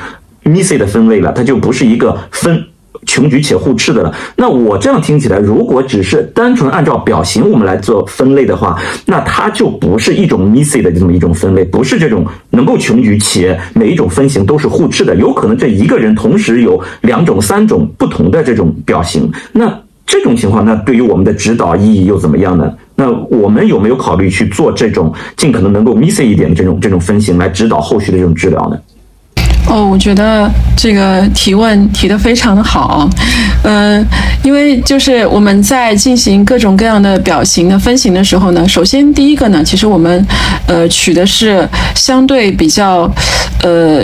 [0.44, 2.64] missy 的分类了，它就不是一个分。
[3.06, 4.14] 穷举且互斥的了。
[4.36, 15.16] 那我这样听起来，如果只是单纯按照表型我们来做分类的话，那它就不是一种 MISI 的这么一种分类，不是这种能够穷举且每一种分型都是互斥的。
[15.16, 19.32] 有可能这一个人同时有两种、三种不同的这种表型。
[19.52, 22.72] 那这种情况，那对于我们的指导意义又怎么样呢？
[22.96, 28.78] 那我们有没有考虑去做这种尽可能能够 MISI 一点的这种这种分型，来指导后续的这种治疗呢？
[29.68, 33.10] 哦，我觉得这个提问提得非常的好，
[33.64, 34.06] 嗯，
[34.44, 40.26] 因为就是我们在进行各种各样的表情的分型的时候呢，首先第一个呢，其实我们
[40.68, 43.10] 呃取的是相对比较
[43.64, 44.04] 呃。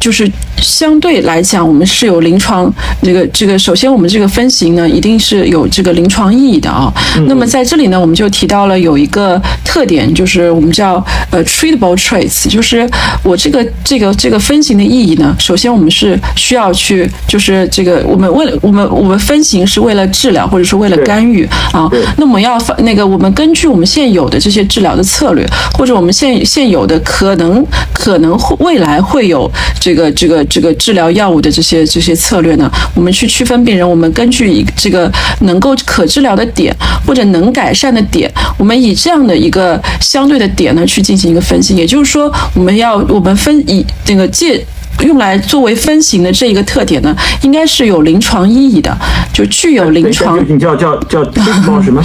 [0.00, 3.58] 就是相对来讲，我们是有临床这个这个。
[3.58, 6.92] 首先，我们这个分型呢，一定是有这个临床意义的啊。
[7.26, 12.88] 那么在这里呢，我们就提到了有一个特点，就是我们叫呃 treatable traits，就是
[13.22, 15.36] 我这个这个这个分型的意义呢。
[15.38, 21.88] 首先，我们是需要去，就是这个我们为了我们我们分型是为了治疗，或者是为了干预啊。
[22.16, 29.50] 那么要那个我们根据我们现有的这些治疗的策略，或者我们现现有的可能可能未来会有。
[29.80, 36.74] 这个这个这个治疗药物的这些这些策略呢，我们去区分病人，我们根据一这个能够可治疗的点
[37.06, 41.76] 或者能改善的点，我们以这样的一个相对的点呢去进行一个分析。
[41.76, 44.64] 也就是说，我们要我们分以这个借。
[45.06, 48.92] 用来作为分型的这一个特点呢，应该是有临床意义的，
[49.32, 50.44] 就具有临床。
[50.48, 52.02] 你叫叫叫 treatable 什么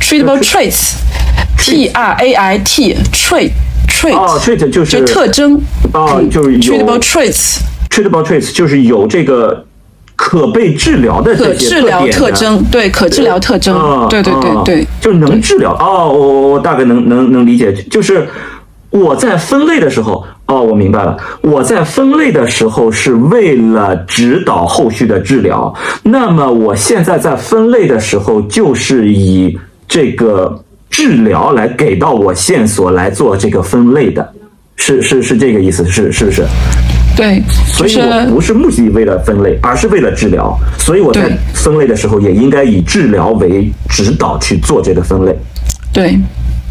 [0.00, 3.50] ？treatable traits，T R A I T，trait trait。
[4.14, 5.60] 哦，trait 就是就特征。
[5.92, 7.58] 哦，就是有 treatable traits。
[7.90, 9.64] treatable traits 就是有这个
[10.14, 15.72] 可被治疗的可治疗特征，对，可治疗特征，对对对对，就是能治疗。
[15.74, 18.28] 哦，我我大概能能能理解，就是
[18.90, 20.24] 我在分类的时候。
[20.46, 21.14] 哦，我明白了。
[21.42, 25.74] 我在分类的时候是为了指导后续的治疗，
[26.04, 30.58] 那么我现在在分类的时候就是以这个
[30.90, 34.32] 治疗来给到我线索来做这个分类的，
[34.76, 36.44] 是是是这个意思，是是不是？
[37.16, 45.36] 对，所以我不是目的为了分类，而是为了治疗，所以我在分类的时候也应该以治疗为指导去做这个分类。
[45.92, 46.18] 对。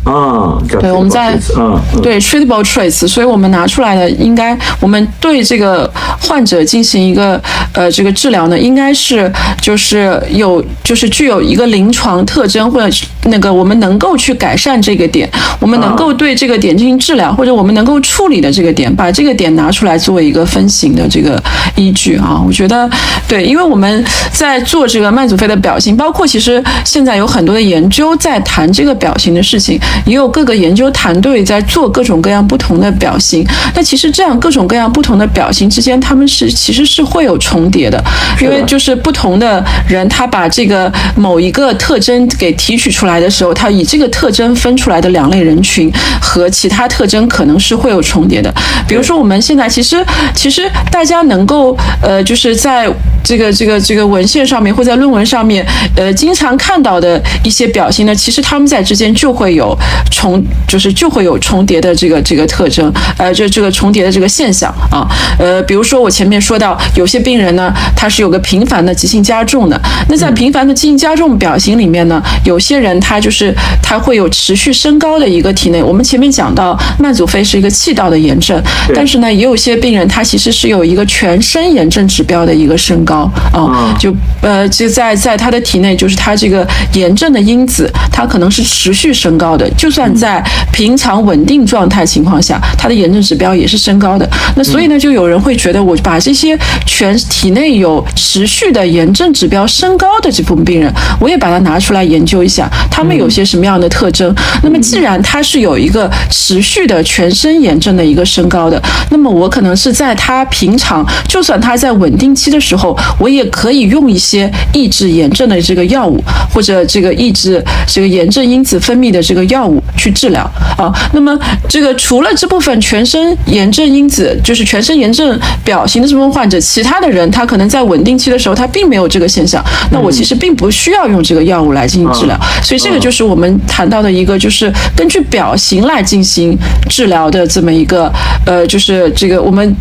[0.07, 5.91] 啊，对，我们在嗯，对 treatable traits，所以我们拿出来的应该，我们对这个
[6.21, 7.41] 患者进行一个
[7.73, 9.29] 呃这个治疗呢，应该是
[9.61, 21.37] 就是有就是具有一个临床特征或者那个我们能够去改善这个点，我们能够对这个点进行治疗，或者我们能够处理的这个点，把这个点拿出来作为一个分型的这个
[21.75, 22.89] 依据啊，我觉得
[23.27, 29.77] 对，因为我们在做这个慢阻肺的表型，包括其实现在有很多的研究在谈这个表型的事情。
[30.05, 38.03] 也有各个研究团队在做各种各样不同的表型，那其实这样各种各样不同的表型之间，他们是其实是会有重叠的，
[38.41, 48.53] 因为就是不同的人他把这个某一个特征给提取出来的时候，他以这个特征分出来的两类人群和其他特征可能是会有重叠的。
[48.87, 52.89] 比如说我们现在其实其实大家能够呃就是在
[53.23, 59.76] 这个这个这个文献上面或在论文上面呃经常看到的一些表型呢，其实他们在之间就会有。
[60.11, 75.83] 重就是就会有重叠的这个这个特征，呃，就这个重叠的这个现象啊，呃，比如说我前面说到，有些病人呢，他是有个频繁的急性加重的，那在频繁的急性加重表型里面呢，有些人他就是他会有持续升高的一个体内。
[75.83, 78.61] 我们前面讲到慢阻肺是一个气道的炎症，
[78.95, 89.66] 但是呢，也有些病人他其实是有一个全身炎症指标的一个升高啊，就呃就在在他的体内，就是他这个炎症的因子，它可能是持续升高的。
[89.77, 94.29] 就算在平常稳定状态情况下，它的炎症指标也是升高的。
[94.55, 104.33] 那所以呢，就有人会觉得，我把这些全体内有持续的炎症指标升高的这部分病人，我也把它拿出来研究一下，他们有些什么样的特征？
[104.63, 119.56] 那么既然它是有一个持续的全身炎症的一个升高的，那么我可能是在他平常，就算他在稳定期的时候，我也可以用一些抑制炎症的这个药物，或者这个抑制这个炎症因子分泌的这个药。
[119.65, 120.43] 物去治疗
[120.77, 121.37] 啊，那么
[121.69, 136.57] 这个除了这部分全身炎症因子，就是全身炎症表型的这部分患者，其他的人他可能在稳定期的时候他并没有这个现象，那我其实并不需要用这个药物来进行治疗，所以这个就是我们谈到的一个，就是根据表型来进行
[136.89, 138.11] 治疗的这么一个，
[138.45, 139.75] 呃，就是这个我们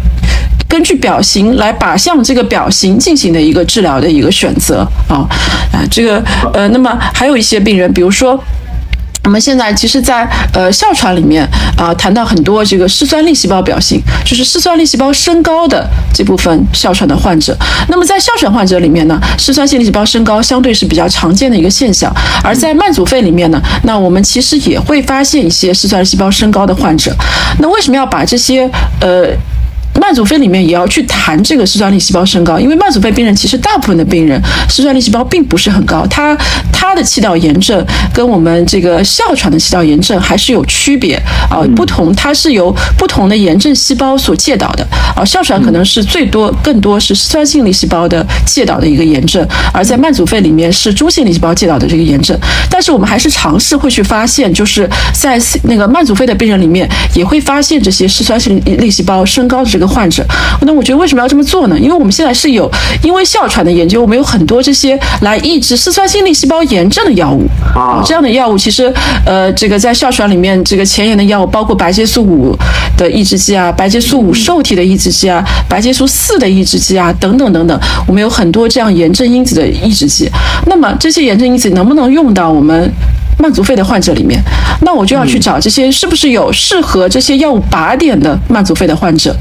[0.69, 5.27] 根据表型来靶向这个表型进行的一个治疗的一个选择啊
[5.73, 8.43] 啊，这个呃，那么还有一些病人，比如说。
[9.27, 11.45] 我们现在其实，在呃哮喘里面
[11.77, 15.85] 啊，谈到很多这个嗜酸粒细胞表现，就是嗜酸粒细胞升高的
[16.15, 17.57] 这部分哮喘的患者。
[17.89, 22.15] 那么在哮喘患者里面呢，嗜酸性粒细胞升高相对是比较常见的一个现象。
[22.45, 27.13] 而在慢阻肺里面呢，那我们其实也会发现一些嗜酸粒细胞升高的患者。
[27.59, 29.27] 那为什么要把这些呃？
[30.01, 36.37] 慢阻肺里面也要去谈这个嗜酸粒细胞升高，因为慢阻肺病人其实大部分的病人嗜酸粒细胞并不是很高，他
[36.73, 41.17] 他的气道炎症跟我们这个哮喘的气道炎症还是有区别
[41.51, 52.39] 啊，不同，它是由不同的炎症细胞所介导的啊，哮喘可能是最多更多是嗜酸性粒细胞的介导的一个炎症，而在慢阻肺里面是中性粒细胞介导的这个炎症，
[52.71, 59.86] 但是我们还是尝试会去发现，就是在那个慢阻肺的病人里面也会发现这些嗜酸性粒细胞升高的这个。
[59.87, 60.25] 患者，
[60.63, 61.79] 那我觉得为什么要这么做呢？
[61.79, 62.71] 因为我们现在是有
[63.03, 68.03] 因为哮喘的研究，我们有很多这些来抑制嗜酸性粒细胞炎症的药物啊。
[68.05, 68.93] 这样的药物其实，
[69.25, 72.57] 呃，这个在哮喘里面，这个前沿的药物包括白介素五
[72.97, 80.31] 的抑制剂啊，白介素五受体的抑制剂啊，白介素四的抑制剂啊，等等等等，我们有很多这样炎症因子的抑制剂。
[80.67, 82.91] 那么这些炎症因子能不能用到我们？
[83.39, 84.41] 慢阻肺的患者里面，
[84.81, 89.37] 那我就要去找这些是不是有适合这些药物靶点的慢阻肺的患者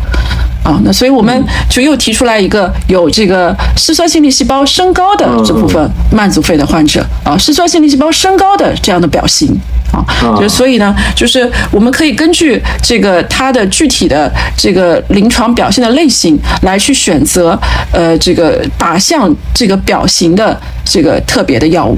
[0.63, 0.79] 啊？
[0.83, 9.57] 那所以我们就又提出来一个有这个嗜酸性粒细胞升高的这部分慢阻肺的患者啊，嗜酸性粒细胞升高的这样的表型
[9.91, 10.03] 啊。
[10.39, 17.57] 就所以呢，就是我们可以根据这个它的具体的这个临床表现的类型来去选择，
[17.91, 21.97] 呃，这个靶向这个表型的这个特别的药物。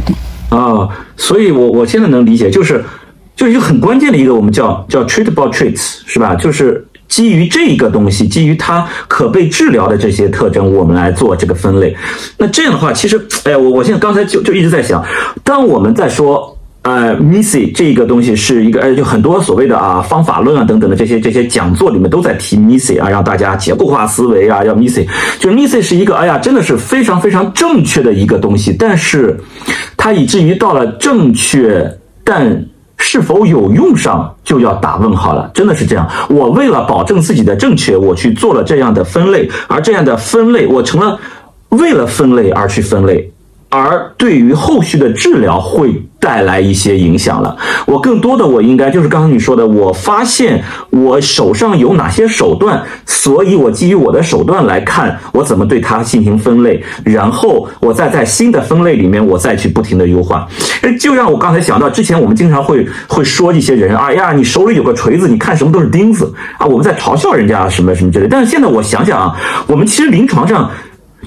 [0.49, 2.83] 啊，所以我我现在能理解，就是
[3.36, 6.36] 就是一个很关键的一个我们叫叫 treatable traits 是吧？
[6.36, 11.95] 就是基于这一个东西，基于它可被治疗的这些特征，我们来做这个分类。
[12.38, 15.03] 那这样的话，其实哎呀，我我现在刚才就就一直在想，
[15.43, 16.57] 当我们在说。
[16.88, 25.06] 呃，MISI 这个东西是一个，呃，就很多所谓的啊方法论啊等等的这些这些讲座里面都在提 MISI 啊，让大家结构化思维啊，要 MISI，
[25.38, 29.38] 就 MISI 是一个，哎呀，真的是非常非常正确的一个东西，但是
[29.97, 31.86] 它以至于到了正确
[32.23, 32.65] 但
[32.97, 36.10] 是否有用上就要打问号了，真的是这样。
[36.30, 41.19] 我为了保证自己的正确，我去做了这样的分类，而这样的分类，我成了
[41.67, 43.27] 为了分类而去分类。
[43.70, 47.56] 而对于后续的治疗会带来一些影响了。
[47.86, 60.48] 我更多的我应该就是刚才你说的，我发现我手上有哪些手段，所以我基于我的手段来看，我怎么对它进行分类，然后我再在新的分类里面，我再去不停的优化。
[61.00, 68.28] 就让我刚才想到，之前我们经常会会说一些人，哎呀，你手里有个锤子，你看什么都是钉子啊，我们在嘲笑人家什么什么之类。
[68.30, 69.36] 但是现在我想想啊，
[69.68, 70.72] 我们其实临床上。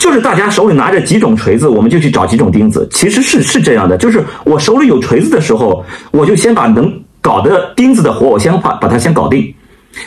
[0.01, 2.89] 就是大家手里拿着几种锤子，我们就去找几种钉子。
[2.91, 6.91] 其实是是这样的，就是我手里有锤子的时候，我就先把能
[7.21, 9.55] 搞的钉子的活，我先把把它先搞定。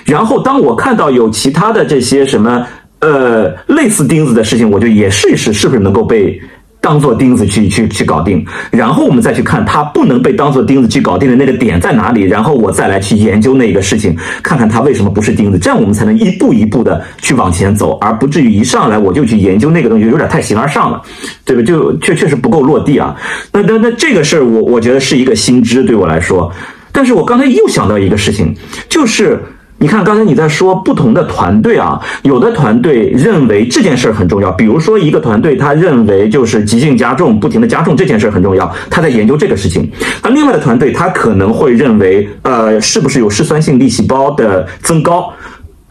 [0.04, 2.66] 然后当我看到有其他的这些什么
[3.00, 6.41] 呃类似钉子的事情，我就也试一试，是不是能够被。
[6.84, 14.14] 当做钉子去去去搞定，然后我们再去看它不能被当做钉子去搞定的那个点在哪里，然后我再来去研究那个事情，
[14.44, 21.02] 看看它为什么不是钉子，这样我们才能一步一步的去往前走，而不至于一上来我就去研究那个东西，有点太形而上了，
[21.46, 21.64] 对吧？
[21.64, 23.16] 就确确实不够落地啊。
[23.54, 26.52] 那那那这个事儿，我我觉得是一个新知对我来说，
[26.92, 28.54] 但是我刚才又想到一个事情，
[28.90, 29.40] 就是。
[29.84, 39.92] 你看，刚才你在说不同的团队啊，有的团队认为这件事很重要，比如说一个团队他认为就是急性加重，不停的加重这件事很重要，他在研究这个事情。
[40.24, 45.34] 那另外的团队他可能会认为，呃，是不是有嗜酸性粒细胞的增高？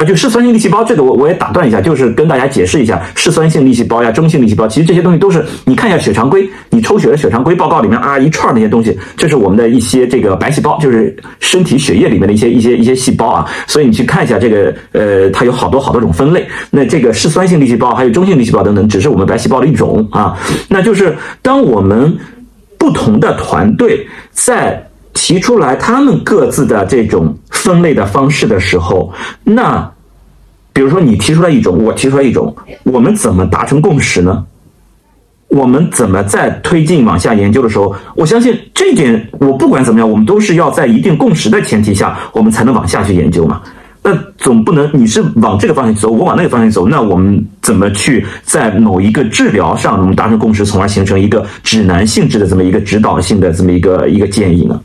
[0.05, 13.49] 就嗜酸性粒细胞这个，我我也打断一下，就是跟大家解释一下，嗜酸性粒细胞呀、中性粒细胞，其实这些东西都是你看一下血常规，你抽血的血常规报告里面啊一串那些东西，这是我们的一些这个白细胞，就是身体血液里面的一些一些一些细胞啊。
[13.67, 16.47] 所以你去看一下这个，呃，它有好多好多种分类。
[16.71, 20.37] 那这个嗜酸性粒细胞还有中性粒细胞等等，只是我们白细胞的一种啊。
[20.69, 22.17] 那就是当我们
[22.79, 24.87] 不同的团队在。
[25.13, 29.13] 提出来他们各自的这种分类的方式的时候，
[29.45, 29.91] 那
[30.73, 32.55] 比如说你提出来一种，我提出来一种，
[32.85, 34.45] 我们怎么达成共识呢？
[35.49, 43.61] 我们怎么在推进往下研究的时候，我相信这点我不管怎么样，我们都是要在一定共识的前提下，我们才能往下去研究嘛。
[44.03, 54.81] 那总不能你是往这个方向走，我往那个方向走，那我们怎么去在某一个治疗上我们达成共识，从而形成一个指南性质的这么一个指导性的这么一个一个建议呢？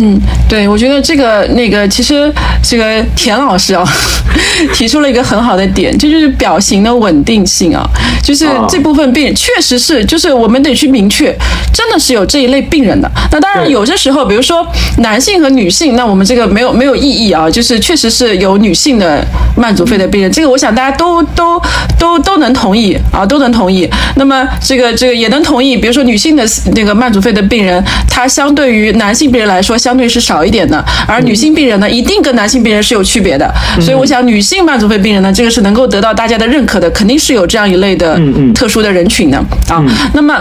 [0.00, 2.32] 嗯，对，我觉得这个那个，其实
[2.62, 3.84] 这个田老师啊，
[4.72, 7.84] 提出了一个很好的点，这就是表型的稳定性啊，
[8.22, 11.36] 就是这部分病人确实是，就是我们得去明确，
[11.74, 13.10] 真的是有这一类病人的。
[13.32, 14.64] 那当然有些时候，比如说
[14.98, 19.26] 男性和女性，那我们这个没有没有意义啊，就是确实是有女性的
[19.56, 21.60] 慢阻肺的病人，这个我想大家都都
[21.98, 23.88] 都都能同意啊，都能同意。
[24.14, 26.46] 那么这个这个也能同意，比如说女性的
[26.76, 29.76] 那个慢阻肺的病人，她相对于男性病人来说。
[29.88, 33.50] 相对是少一点的，而女性病人呢，一定跟男性病人是有区别的。
[33.80, 38.20] 所以我想，女性慢阻肺病人呢，这个是能够得到大家的认可的，肯定是有这样一类的
[38.54, 39.38] 特殊的人群的
[39.70, 39.82] 啊。
[40.12, 40.34] 那么。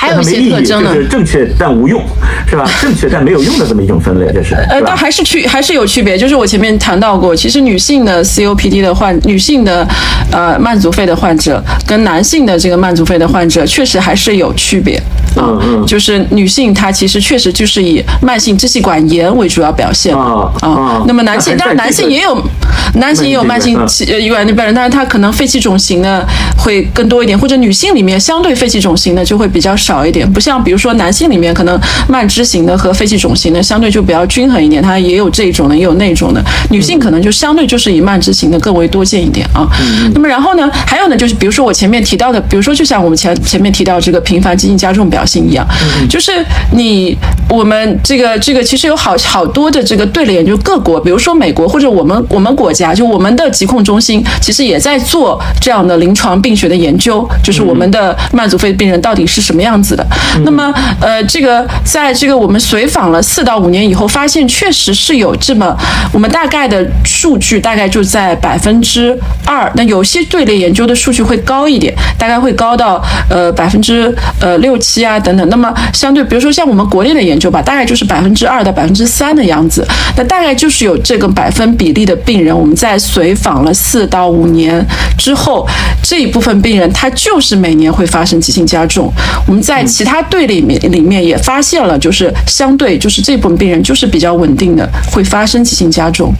[0.00, 2.00] 还有一些特征呢，就是正确但无用，
[2.48, 2.64] 是吧？
[2.80, 4.54] 正确但没有用的这么一种分类，这是。
[4.54, 9.84] 呃，但还是区还是有区别，就是我前面谈到过，其实女性的 COPD 的患，女性的
[10.30, 15.02] 呃慢阻肺的患者跟男性的这个慢阻肺的患者，确实还是有区别
[15.38, 15.58] 啊。
[15.86, 21.02] 就是女性她其实确实就是以慢性支气管炎为主要表现啊啊。
[21.08, 22.40] 那么男性， 当然男性也有，
[22.94, 26.24] 男性也有慢性气呃管的病人，但是他可能肺气肿型的
[26.56, 29.88] 会更多一点，或者女性里面相对肺气肿型的就会比较少。
[29.88, 36.44] 少一点，不像比如说男性里面可能慢支型的和肺气肿型的相对就比较均衡一点，它也有这种的，也有那种的。
[36.70, 39.66] 女性可能就相对就是以慢支型的更为多见一点啊。
[40.12, 45.66] 那么然后呢，还有呢，就是比如说我前面提到的，比如说就像我们前前面提到这个频繁急性加重表性一样，
[46.08, 46.32] 就是
[46.72, 47.16] 你
[47.50, 60.06] 我们这个这个其实有好好多的这个队列研究，各国，比如说美国或者我们我们国家，就我们的疾控中心其实也在做这样的临床病学的研究，就是我们的慢阻肺病人到底是什么样子的。
[60.44, 65.76] 那么呃，这个在这个我们随访了四到五年以后，发现确实是有这么
[66.12, 69.70] 我们大概的数据，大概就在百分之二。
[69.74, 75.48] 那有些队列研究的数据会高一点，大概会高到呃百分之呃六七啊等等。
[75.48, 79.86] 那么相对，比如说像我们国内的研究吧，大概就是百分之二到百分之三的样子。
[80.16, 84.84] 那大概就是有这个百分比例的病人，我们在随访了四到五年
[85.16, 85.66] 之后，
[86.02, 89.12] 这一部分病人他就是每年会发生急性加重。
[89.46, 96.32] 我们在其他队里面里面也发现了，就是相对就是这部分病人就是比较稳定的，会发生急性加重。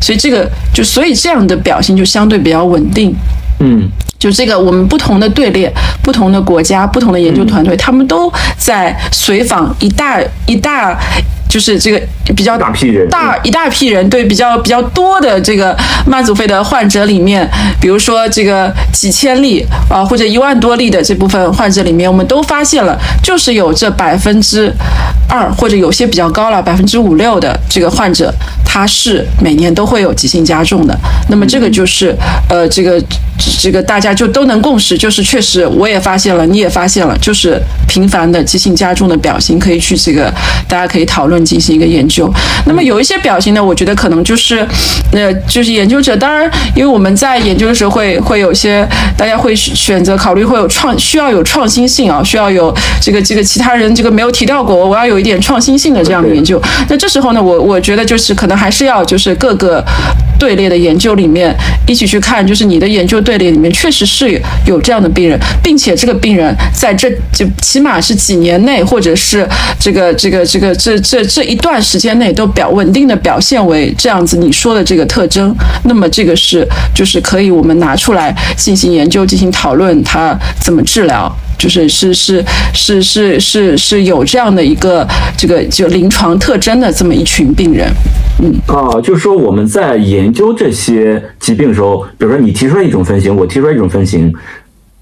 [0.00, 3.14] 所以这个就所以这样的表现就相对比较稳定。
[3.60, 3.88] 嗯，
[4.22, 5.68] 就这个，我们不同的队列、
[6.00, 10.96] 不同的国家、不同的研究团队，他们都在随访一大一大，
[11.48, 12.00] 就是这个
[12.36, 17.44] 比较大批人，大一大批人，对比较比较多的这个慢阻肺的患者里面，
[17.80, 24.72] 比如说这个几千例啊，或者一万多例的这部分患者里面，我们都发现了，就是有这百分之
[25.28, 28.32] 二，或者有些比较高了，百分之五六的这个患者，
[28.64, 30.96] 他是每年都会有急性加重的。
[31.28, 32.16] 那么这个就是
[32.48, 33.02] 呃，这个。
[33.58, 40.32] 这个大家就都能共识，就是确实我也发现了，你也发现了，就是频繁的急性加重的表型，可以去这个
[40.68, 42.32] 大家可以讨论进行一个研究。
[42.66, 44.66] 那么有一些表型呢，我觉得可能就是，
[45.12, 48.86] 呃，就是研究者，当然，因为我们在研究的时候会会有些
[49.16, 56.60] 大家会选择考虑会有创需要有创新性啊，需要有这个这个其他人这个没有提到过，我要有一点创新性的这样的研究。
[56.88, 59.84] 那这时候呢，我我觉得就是可能还是要就是各个
[60.38, 61.54] 队列的研究里面
[61.86, 69.48] 一起去看，就是你的研究队列里面确实是有这样的病人，并且这个病人在这就起码是几年内，或者是
[69.78, 87.88] 这个这个这个这这这一段时间内都表稳定的表现为这样子你说的这个特征，那么这个是就是可以我们拿出来进行研究、进行讨论，它怎么治疗，就是是是是是是是有这样的一个这个就临床特征的这么一群病人。
[88.42, 94.32] 嗯啊，就是说我们在研究这些疾病的时候，比如说你提出来一种分型，我提出来一种分型，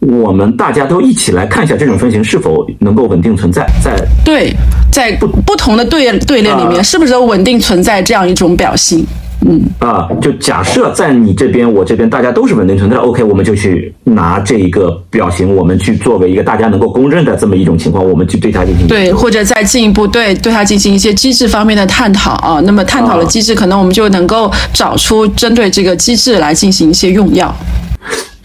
[0.01, 3.95] 我们大家都一起来看一下这种分型是否能够稳定存在，在
[4.25, 4.53] 对，
[4.93, 9.07] 在不不同的队队列里面，是不是都稳定存在这样一种表性？
[9.47, 22.61] 嗯啊，就假设在你这边，我这边大家都是稳定存在，OK，我们就去拿这一个表型，我们去作为一个大家能够公认的这么一种情况，我们去对它进行对，或者再进一步对对它进行一些机制方面的探讨啊。
[22.66, 27.55] 那么探讨了机制，可能我们就能够找出针对这个机制来进行一些用药。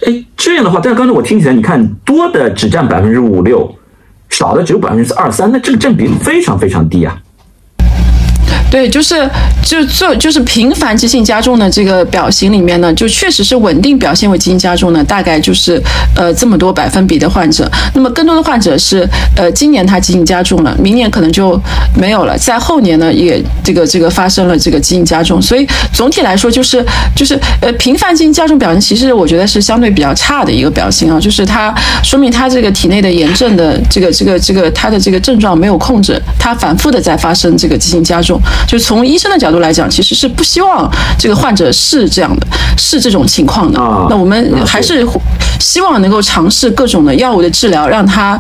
[0.05, 3.69] 哎，这样的话，但是刚才我听起来，你看多的只占百分之五六，
[4.29, 7.17] 少的只有百分之二三，那这个占比非常非常低啊。
[8.75, 9.15] 对，就是
[9.63, 15.81] 就做就是频繁急性加重的这个表型里面呢，就确实是稳定表现为急性加重呢，大概就是
[16.13, 17.71] 呃这么多百分比的患者。
[17.93, 19.07] 那么更多的患者是
[19.37, 21.57] 呃今年他急性加重了，明年可能就
[21.97, 25.41] 没有了，在后年呢也这个这个发生了这个急性加重。
[25.41, 31.73] 所以总体来说就是就是呃频繁急性加重表现，其实我觉得是相对比较差的一个表现啊，就是它
[32.03, 38.37] 说明他这个体内的炎症的这个这个这个他的这个症状没有控制，他反复的在发生这个急性加重。
[38.67, 42.47] 就从医生的角度来讲，其实是不希望这个患者是这样的，
[42.77, 43.79] 是这种情况的。
[44.09, 45.05] 那我们还是
[45.59, 48.39] 希望能够尝试各种的药物的治疗，让他。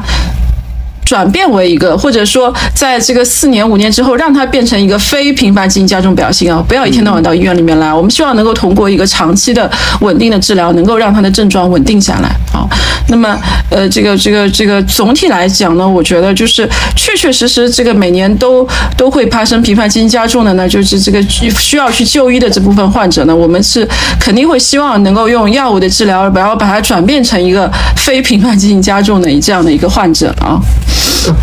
[1.05, 7.93] 转变为一个，或者说在这个四年五年之后，让它变成一个非频繁急性加重表性啊，不要一天到晚到医院里面来。
[7.93, 9.69] 我们希望能够通过一个长期的
[10.01, 12.67] 稳定的治疗，能够让他的症状稳定下来啊。
[13.07, 13.39] 那么，
[13.69, 23.87] 呃，这个这个这个总体来讲呢，我觉得就是确确实实这个每年都都会发生频繁急性加重的呢，就是这个需要去就医的这部分患者呢，我们是
[24.19, 30.59] 肯定会希望能够用药物的治疗，然后把它转变成一个非频繁急性加重的这样的一个患者啊。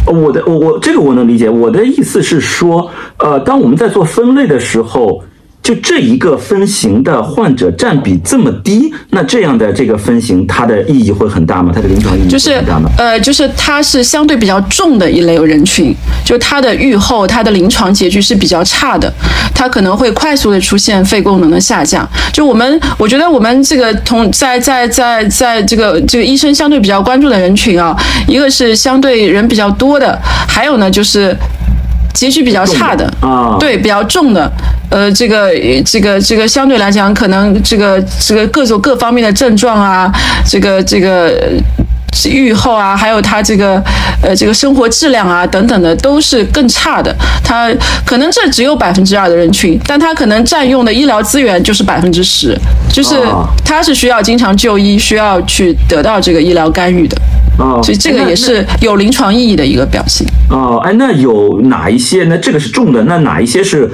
[0.07, 5.23] 我的我我这个我能理解，我的意思是说，呃，当我们在做分类的时候。
[5.63, 11.71] 就这一个分型的患者占比这么低，那这样的这个分型它的意义会很大吗？
[11.73, 12.91] 它的临床意义很大吗？
[12.99, 15.95] 呃，就是它是相对比较重的一类人群，
[16.25, 19.13] 就它的预后、它的临床结局是比较差的，
[19.55, 22.09] 它可能会快速的出现肺功能的下降。
[22.33, 27.97] 就我们，我觉得我们这个同在在在在这个这个医生相对比较关注的人群啊，
[28.27, 31.37] 一个是相对人比较多的，还有呢就是。
[32.13, 34.51] 结局比较差的啊，对，比较重的，
[34.91, 35.51] 呃，这个
[35.85, 40.13] 这个这个相对来讲，可能这个这个各种各方面的症状啊，
[40.47, 41.33] 这个这个
[42.27, 43.83] 愈后啊，还有他这个
[44.23, 47.15] 呃这个生活质量啊等等的都是更差的。
[47.43, 47.71] 他
[48.05, 52.57] 可能这只有百分之二的人群，但他可能占用的医疗资源就是百分之十，
[52.93, 53.17] 就是
[53.65, 57.17] 他是需要经常就医，需要去得到这个医疗干预的。
[57.59, 60.27] 哦，所以这个也是有临床意义的一个表现。
[60.51, 62.25] 哦，哎，那有哪一些？
[62.25, 63.91] 那这个是重的，那哪一些是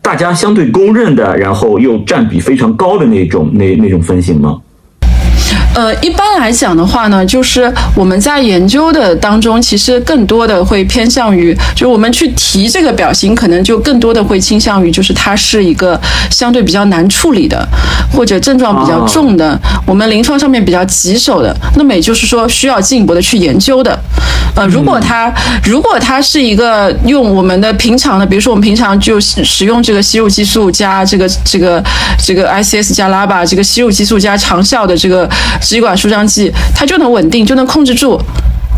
[0.00, 4.58] 大家相对公认的，然后又占比非常高的那种那那种分型吗？
[5.74, 15.98] 呃，一般来讲的话呢，就是我们在研究的当中，其实更多的会偏向于，就是我们去提这个表型，可能就更多的会倾向于，就是它是一个
[16.30, 17.66] 相对比较难处理的，
[18.12, 23.98] 或者症状比较重的，我们临床上面比较棘手的，那么也就是说需要进一步的去研究的。
[24.54, 25.32] 呃，如果它
[25.64, 31.82] 如果它是一个用我们的平常的，比如说我们平常就使用这个吸入激素加这个这个
[32.22, 35.26] 这个 ICS 加拉巴这个吸入激素加长效的这个。
[35.62, 38.20] 支气管舒张剂，它就能稳定，就能控制住，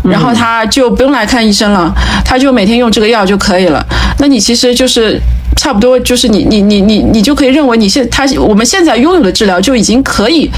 [0.03, 1.91] 然后他就不用来看医生了，
[2.23, 3.85] 他就每天用这个药就可以了。
[4.19, 5.19] 那你其实就是
[5.57, 10.49] 差不多，就是你你你你你就可以认为你现他我们现在拥有的治疗就已经可以。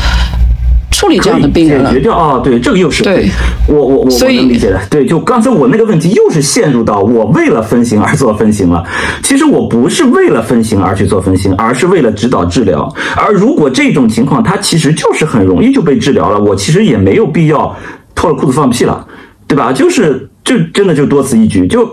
[0.98, 2.39] 处理这样的病人了，解决掉啊！
[2.39, 3.30] 对，这个又是对，
[3.68, 4.82] 我我我我能理解的。
[4.89, 8.84] 对，就刚才我那个问题又是陷入到我为了分型而做分型了。
[9.22, 12.91] 其实我不是为了分型而去做分型，而是为了指导治疗。
[13.16, 17.78] 而如果这种情况，它其实就是很容易就被治疗了，我其实也没有必要
[18.16, 19.06] 脱了裤子放屁了，
[19.45, 19.72] 对吧？
[19.72, 21.88] 就是就真的就多此一举就。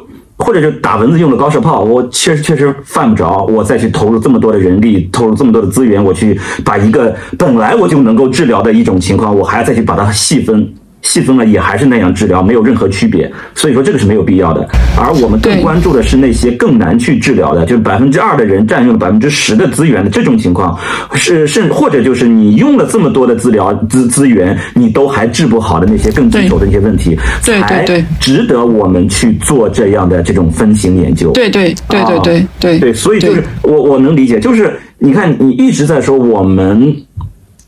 [0.44, 10.74] 或者就打蚊子用的高射炮，我确实确实犯不着，我再去投入这么多的人力，投入这么多的资源，我去把一个本来我就能够治疗的一种情况，我还要再去把它细分。
[11.04, 14.66] 细分了也还是那样治疗，没有任何区别，所以说这个是没有必要的。
[14.98, 20.76] 而我们更关注的是那些更难去治疗的，就是百分之二的人占用了百分之十的资源的这种情况，
[21.14, 27.84] 是甚或者就是你用了这么多的治疗资资源，你都还治不好的那些更棘手的一些问题，才
[28.18, 31.30] 值得我们去做这样的这种分型研究。
[31.32, 36.96] 对对对对对对对，所以就是我我能理解，就是你看你一直在说我们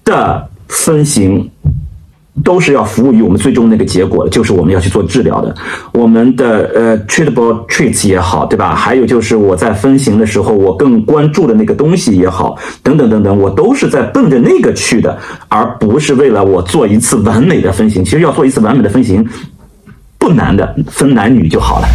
[0.05, 1.49] 的分型。
[2.45, 5.55] 都是要服务于我们最终那个结果的，就是我们要去做治疗的。
[5.93, 8.75] 我们的呃，treatable treats 也好，对吧？
[8.75, 15.19] 还有就是我在分型的时候，我更关注的那个东西也好，等等等等，我都是在奔着那个去的，
[15.49, 18.05] 而不是为了我做一次完美的分型。
[18.05, 19.27] 其实要做一次完美的分型。
[20.27, 21.87] 不难的，分男女就好了，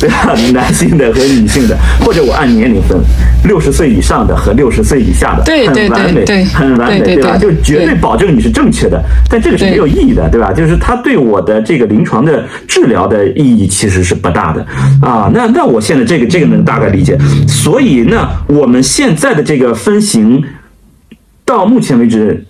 [0.00, 0.34] 对吧？
[0.52, 2.98] 男性的和女性的，或者我按年龄分，
[3.44, 7.36] 六十岁以上的和六十岁以下的，对很完美，很完美，对吧？
[7.36, 10.52] 就绝对保证你是正确的，但这个是没有意义的，对吧？
[10.52, 14.66] 就是它对我的这个临床的治疗的意义其实是不大的
[15.00, 15.30] 啊。
[15.32, 17.16] 那那我现在这个这个能大概理解，
[17.46, 20.42] 所以那我们现在的这个分型
[21.44, 22.44] 到目前为止，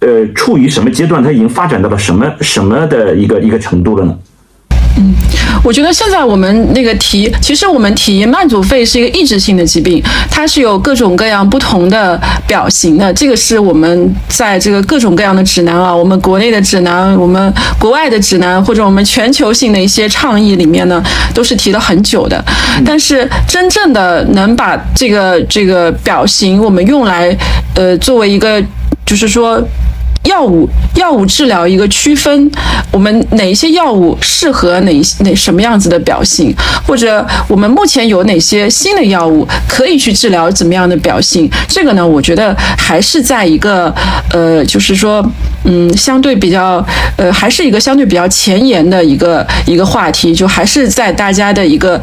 [0.00, 1.24] 呃，处于什么阶段？
[1.24, 4.14] 它已经发展到了什么什么的一个一个程度了呢？
[4.98, 5.14] 嗯，
[5.64, 13.12] 我觉得现在我们那个提，其实我们提慢阻肺是一个抑制性的疾病，它是有各种各样不同的表型的。
[13.14, 22.44] 这个是我们在这个各种各样的指南啊，我们国内的指南，我们国外的指南，或者我们全球性的一些倡议里面呢，都是提了很久的。
[22.84, 27.34] 但是真正的能把这个这个表型，我们用来
[27.74, 28.62] 呃作为一个，
[29.06, 29.62] 就是说。
[30.24, 32.50] 药物药物治疗一个区分，
[32.90, 36.54] 我们哪一些药物适合哪哪什么样子的表性，
[36.86, 41.50] 或者我们目前有哪些新的药物可以去治疗怎么样的表性？
[41.68, 43.92] 这个呢，我觉得还是在一个
[44.32, 45.24] 呃，就是说，
[45.64, 46.84] 嗯，相对比较
[47.16, 52.00] 呃，还是一个相对比较前沿的一个一个话题，就还是在大家的一个。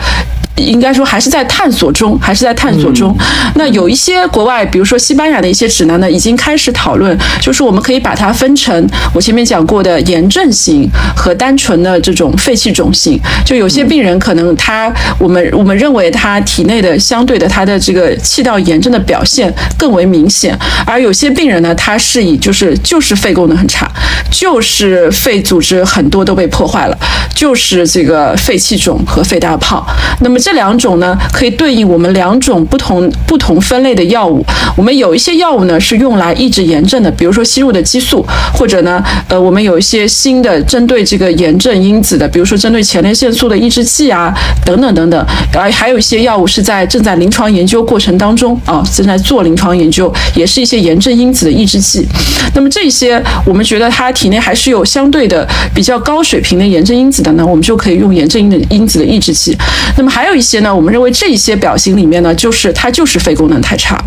[0.56, 3.16] 应该说还是在探索中，还是在探索中。
[3.56, 10.86] 那有一些国外，比如说西班牙的一些指南呢，已经开始讨论，就是我们可以把它分成我前面讲过的炎症型
[11.16, 13.18] 和单纯的这种肺气肿型。
[13.46, 20.54] 就有些病人可能他，我们我们认为他体内的相对的他的这个气道炎症的表现更为明显，
[20.86, 23.90] 而有些病人呢，他是以就是就是肺功能很差，
[24.32, 26.98] 就是肺组织很多都被破坏了，
[27.36, 29.86] 就是这个肺气肿和肺大泡。
[30.22, 34.46] 那么这两种呢，可以对应我们两种不同不同分类的药物。
[34.76, 44.34] 我们有一些药物呢是用来抑制炎症的，比如说吸入的激素，或者呢，呃，我们有一些新的针对这个炎症因子的，比如说针对前列腺素的抑制剂啊，
[44.66, 45.26] 等等等等。
[45.54, 52.08] 而还有一些药物是在正在临床研究过程当中啊，正在做临床研究，也是一些炎症因子的抑制剂。
[52.54, 59.56] 那么这些我们觉得他体内还是有相对的比较高水平的炎症因子的呢，我们就可以用炎症因子的抑制剂。
[59.96, 60.40] 那么还有。
[60.40, 64.02] 一些呢，我们认为这一些表型里面呢，就是它就是肺功能太差，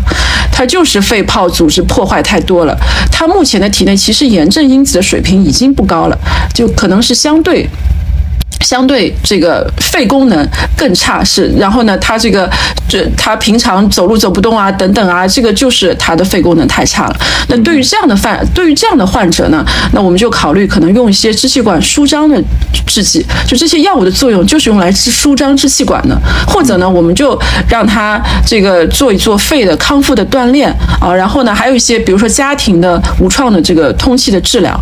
[0.51, 2.75] 它就是肺泡组织破坏太多了。
[3.11, 6.17] 它目前的体内其实炎症因子的水平已经不高了，
[6.55, 7.69] 就可能是相对。
[8.63, 12.49] 相对这个肺功能更差是，然后呢，他这个
[12.87, 17.15] 这他平常走路走不动啊，等等啊，这个就是他的肺功能太差了。
[17.49, 22.41] 那对于这样的患，对于这样的患者呢，那我们就考虑可能用一些支气管舒张的
[22.87, 27.37] 制剂，就这些药物的作用就是用来舒张支气管的，或者呢，我们就
[27.67, 34.79] 让他这个做一做肺的康复的锻炼啊，然后呢，还有一些比如说家庭的无创的这个通气的治疗。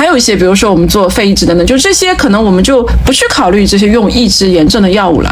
[0.00, 5.28] 还有一些，比如说我们做肺移植等等，就这些可能我们就不去考虑这些用抑制炎症的药物了。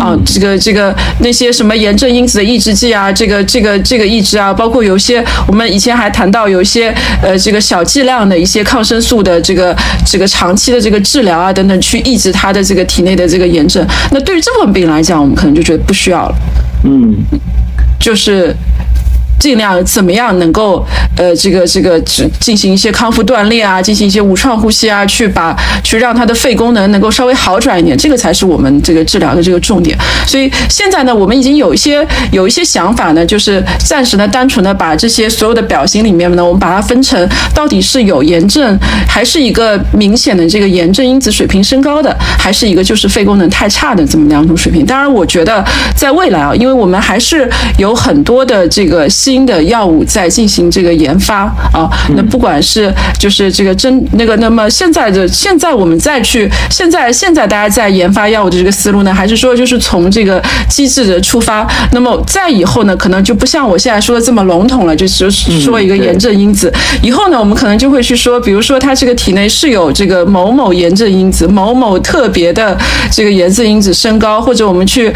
[0.00, 6.88] 啊，这个这个那些什么炎症因子的抑制剂啊，这个这个这个抑制啊，包括有一些我们以前还谈到有一些
[7.22, 9.76] 呃这个小剂量的一些抗生素的这个
[10.06, 13.86] 这个长期的这个治疗啊等等，去抑制它的这个体内的这个炎症。
[14.12, 16.34] 那对于这部分病人来讲，我们可能就觉得不需要了。
[16.84, 17.14] 嗯，
[18.00, 18.56] 就是。
[19.40, 20.86] 尽量怎么样能够
[21.16, 29.96] 呃这个这个只进行一些康复锻炼啊，进行一些无创呼吸啊，去把去让他的肺功能能够稍微好转一点，这个才是我们这个治疗的这个重点。
[30.26, 38.78] 所以现在呢，我们已经有一些有一些想法呢，就是暂时呢，单纯的把这些所有的表型里面呢，我们把它分成到底是有炎症，
[39.08, 44.84] 还是一个明显的这个炎症因子水平升高的，还是一个就是肺功能太差的这么两种水平。
[44.84, 45.64] 当然，我觉得
[45.96, 49.08] 在未来啊，因为我们还是有很多的这个。
[49.30, 61.64] 新的药物在进行这个研发啊，那不管是就是这个针那个，那么现在的现在我们再去现在现在大家在研发药物的这个思路呢，还是说就是从这个机制的出发？
[61.92, 66.72] 那么再以后呢，可能就不像我现在说的这么笼统了，就是说一个炎症因子。
[67.02, 72.76] 以后呢，我们可能就会去说，比如说它这个体内是有这个某某炎症因子，某某特别的
[73.12, 75.12] 这个炎症因子升高，或者我们去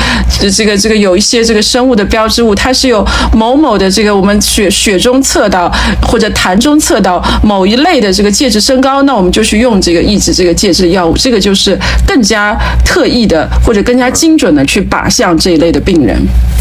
[0.57, 5.73] 这个这个有一些这个生物的标志物，它是有某某的这给我们血血中测到
[6.07, 16.17] 或者痰中测到某一类的这个介质升高，那我们就去用这个抑制这个介质的药物，这个就是更加特异的或者更加精准的去靶向这一类的病人。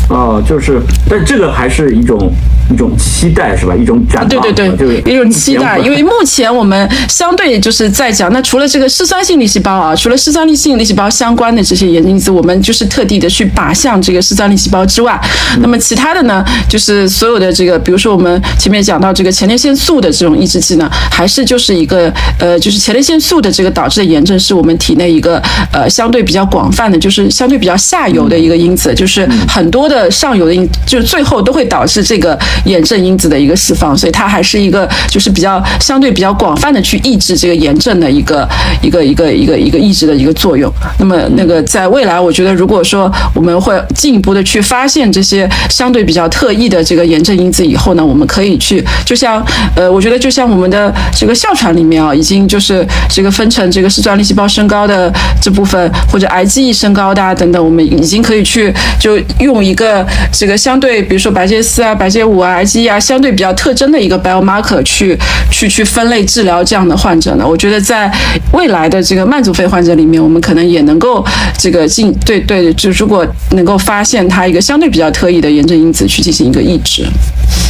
[0.10, 2.32] 哦，就是，但这个还是一种。
[2.72, 3.76] 一种期待是吧？
[3.76, 5.78] 一种展望，对对对，就是一种期待。
[5.80, 15.20] 因为 目前我们相对就是在讲，那除了这个嗜酸性粒细胞啊，除了嗜酸性粒细胞相关的这些炎症因子，我们就是特地的去靶向这个嗜酸粒细胞之外，
[15.60, 25.42] 那么其他的呢，就是所有的这个，比如说我们前面讲到这个前列腺素的这种抑制剂呢，还是就是一个呃，就是前列腺素的这个导致的炎症，是我们体内一个
[25.72, 32.38] 呃相对比较广泛的，就是相对比较下游的一个因子，就是很多的上游的因，就是最后都会导致这个。
[32.66, 38.48] 炎症因子的一个释放，所以它还是一个就是比较相对比较广泛的去抑制这个炎症的一个
[38.82, 40.72] 一个一个一个一个抑制的一个作用。
[41.00, 49.44] 那么那个在未来，我觉得如果说我们会进一步的去发现这些相对比较特异的这个炎症因子以后呢，我们可以去就像
[49.76, 65.18] 呃，我觉得就像我们的这个哮喘里面啊，已经就是这个分成这个嗜酸粒细胞升高的这部分或者癌记忆升高的啊等等，我们已经可以去就用一个这个相对比如说白介丝啊、白介五癌基啊，相对比较特征的一个 biomarker 去
[65.52, 68.12] 去去分类治疗这样的患者呢，我觉得在
[68.52, 71.26] 未来的这个慢阻肺患者里面，我们可能也能够
[71.58, 77.06] 这个进对对，就如果能够发现它一个相对比较特异的炎症因子去进行一个抑制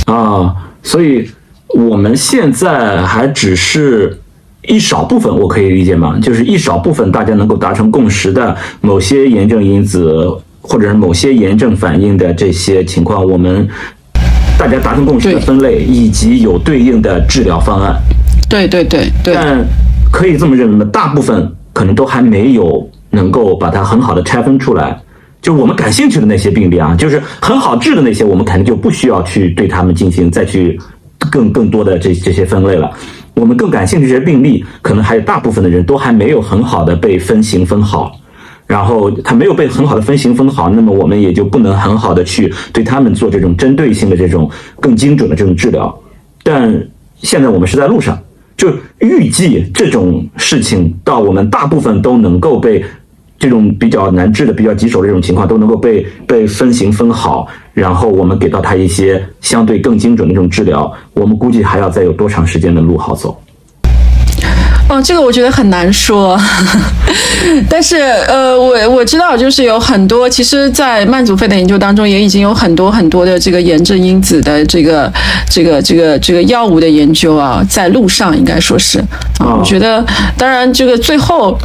[0.06, 1.30] 啊，所以
[1.70, 4.20] 我们现在还只是
[4.68, 6.20] 一少部分，我可以理解吗？
[6.22, 10.28] 就是一少部分大家能够达成共识的某些炎症因子
[10.62, 13.68] 或者是某些炎症反应的这些情况，我们。
[14.64, 18.02] 大家达成共识的分类，以及有对应的治疗方案。
[18.50, 19.34] 对对对对。
[19.34, 19.62] 但
[20.10, 20.86] 可以这么认为吗？
[20.86, 24.98] 大部分可能都还没有能够把它很好的拆分出来。
[25.42, 30.80] 就我们感兴趣的那些病例啊，就是很好治的那些，我们肯定就不需要去对他们进行再去
[31.30, 32.90] 更更多的这这些分类了。
[33.34, 38.18] 我们更感兴趣这些病例，可能还有大部分的人都还没有很好的被分型分好。
[38.66, 44.50] 然后它没有被很好的分型分好，那么我们也就不能很好的去对他们做这种针对性的这种
[44.80, 45.94] 更精准的这种治疗。
[46.42, 46.88] 但
[47.18, 48.18] 现在我们是在路上，
[48.58, 52.84] 就预计这种事情到我们大部分都能够被
[53.38, 63.38] 这种比较难治的、比较棘手的这种情况都能够被被分型分好，然后我们给到他一些相对更精准的这种治疗，我们估计还要再有多长时间的路好走。
[64.94, 66.40] 哦，这个我觉得很难说，
[67.68, 75.12] 但是呃，我我知道就是有很多，其实，在慢阻肺的研究当中，也已经有很多很多的这个炎症因子的这个
[75.50, 79.00] 这个这个这个药物的研究啊，在路上应该说是
[79.40, 80.06] 啊，我觉得
[80.38, 81.58] 当然这个最后。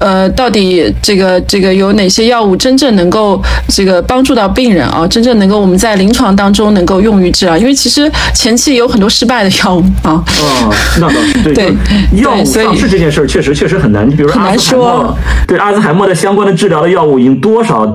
[0.00, 5.04] 呃，到底这个这个有哪些药物真正能够这个帮助到病人啊？
[5.08, 7.58] 真正能够我们在临床当中能够用于治疗？
[7.58, 10.22] 因为其实前期有很多失败的药物啊。
[10.40, 11.74] 哦，那倒是 对。
[12.22, 14.06] 药物上市这件事儿确实确实很难。
[14.08, 15.16] 你比如说阿兹海默，
[15.46, 17.86] 对阿兹海默的相关的治疗的药物已经多少？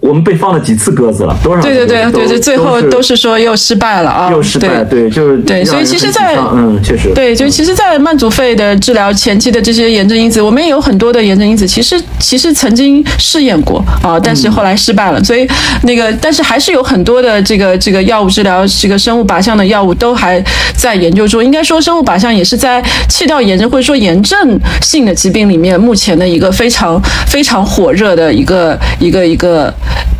[0.00, 1.36] 我们被放了几次鸽子了？
[1.44, 1.60] 多少？
[1.60, 4.30] 对对对对对，最后都是说又失败了啊！
[4.30, 5.62] 又失败，对，就是对。
[5.62, 15.22] 所以其实，在嗯，确实，对，就其实，在慢阻肺的治疗前期的这些炎症因子，我们也有很多的炎症因子，其实其实曾经试验过啊，但是后来失败了。
[15.22, 15.46] 所以
[15.82, 20.42] 那个，但是还是有很多的这个这个药物治疗，这个生物靶向的药物都还
[20.74, 21.44] 在研究中。
[21.44, 29.72] 应该说，生物靶向也是在气道炎症或者说炎症性的疾病里面，目前的一个非常非常火热的一个一个一个。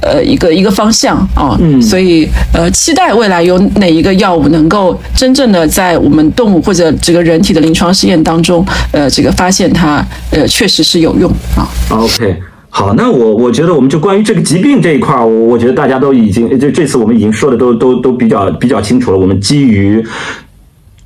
[0.03, 11.69] 呃，一个一个方向啊，嗯，所以呃，期待未来有哪一个药物能够真正的在我们动物或者这个人体的临床试验当中，呃，这个发现它呃确实是有用啊。
[11.91, 12.37] OK，
[12.71, 19.19] 好，那我我觉得我们就关于这个疾病这一块儿，我我觉得大家都已经就这次我们已经说的都都都比较比较清楚了。
[19.19, 20.03] 我们基于。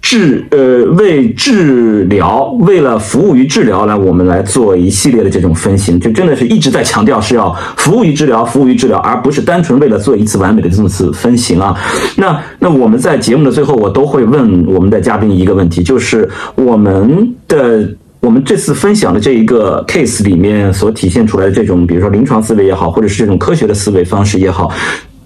[0.07, 11.75] 治呃为治疗，为了服务于治疗呢，我们来做一系列的这种分型，就真的是一直在强调是要服务于治疗，服务于治疗，而不是单纯为了做一次完美的这么次分型啊。
[12.19, 17.89] 那那我们在节目的最后，我都会问我们的嘉宾一个问题，就是我们的
[18.21, 24.71] 我们这次分享的这一个 case 里面所体现出来的这种，比如说临床思维也好，或者是这种科学的思维方式也好，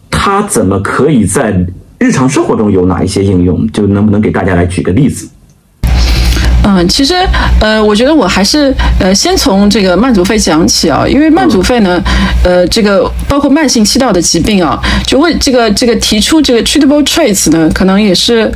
[0.08, 1.66] 它怎么可以在？
[1.98, 3.66] 日常生活中有哪一些应用？
[3.72, 5.28] 就能不能给大家来举个例子？
[6.68, 7.14] 嗯，其实
[7.60, 11.98] 呃，我觉得我还是呃，先从这个慢阻肺讲起啊，因为慢阻肺呢，
[12.44, 18.52] 呃，这个包括慢性气道的疾病啊，就为这个这个提出这个 treatable traits 呢，可能也是。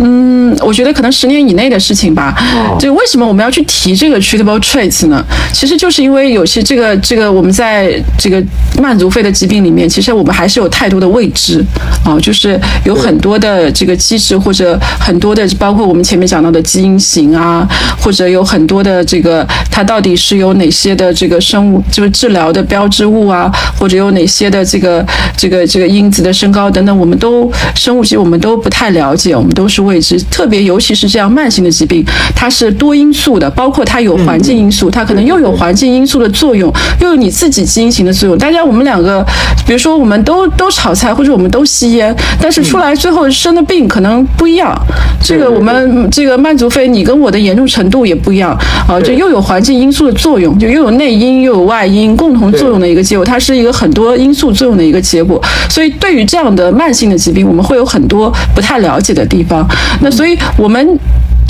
[0.00, 2.32] 嗯，我觉得可能十年以内的事情吧。
[2.78, 5.24] 就为什么我们要去提这个 treatable traits 呢？
[5.52, 8.40] 其实就是因为有些这个这个我们在这个
[8.80, 11.64] 慢阻肺的疾病里面，其实我们还是有太多的未知
[12.04, 17.66] 啊，就是有很多的这个机制或者很多的，包括我们前面讲到的基因型啊，
[18.00, 25.04] 或者有很多的这个它到底是有哪些的这个生物就是治疗的标志物啊，或者有哪些的这个
[25.36, 29.78] 这个这个因子的升高等等，我们都生物其实我们都不太了解，我们都是。
[29.88, 32.04] 未知特别，尤其是这样慢性的疾病，
[32.34, 36.70] 它是多因素的，包括它有环境因素，它可能又有环境因素的作用，
[37.00, 38.36] 又有你自己基因型的作用。
[38.36, 39.24] 大家，我们两个，
[39.64, 44.76] 比如说我们都都炒菜，或者我们都吸烟，但是出来最后生的病可能不一样。
[45.22, 48.54] 这个我们这个慢阻肺，你跟我的严重程度也不一样
[48.86, 49.00] 啊。
[49.00, 55.42] 就又有环境因素的作用，就又有内因又有外因共同作用的一个结果，它是一个很多因素作用的一个结果。
[55.70, 59.66] 所以对于这样的慢性的疾病，我们会有很多不太了解的地方。
[60.02, 60.86] 那所以，我们。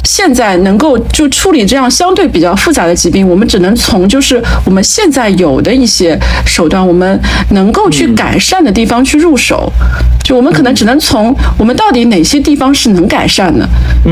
[0.09, 9.71] 现在能够就处理这样相对比较复杂的疾病，我们只能从就是我们现在有的一些手段，我们能够去改善的地方去入手。
[10.25, 13.65] 就我们可能只能从我们到底哪些地方是能改善的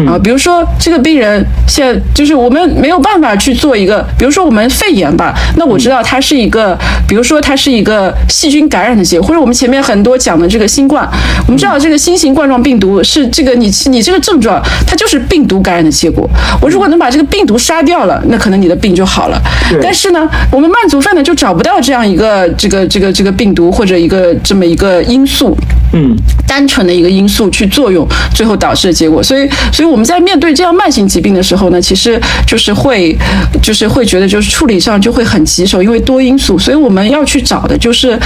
[0.07, 0.19] 啊？
[0.23, 6.79] 比如说这个病人现在就是我们没有办法去做一个，比如说我们肺炎吧，那我知道它是一个，
[7.09, 11.09] 比如说它是一个细菌感染的结果，或者我们前面很多讲的这个新冠，
[11.47, 15.86] 我们知道这个新型冠状病毒是这个你你这个症状，它就是病毒感染。
[15.87, 16.29] 的结果，
[16.61, 19.41] 我如果能把这个病毒杀掉了，那可能你的病就好了。
[19.83, 25.57] 但是呢，我们慢阻肺呢就找不到这样一个这个这个这个病毒或者一个这么一个因素，
[25.93, 26.15] 嗯，
[26.47, 29.23] 单纯的一个因素去作用，最后导致的结果。
[29.23, 33.17] 所以，所以我们在面对这样慢性疾病的时候呢，其实就是会
[33.63, 36.59] 就是会觉得就是处理上就会很棘手，因为多因素。
[36.59, 38.19] 所以我们要去找的就是。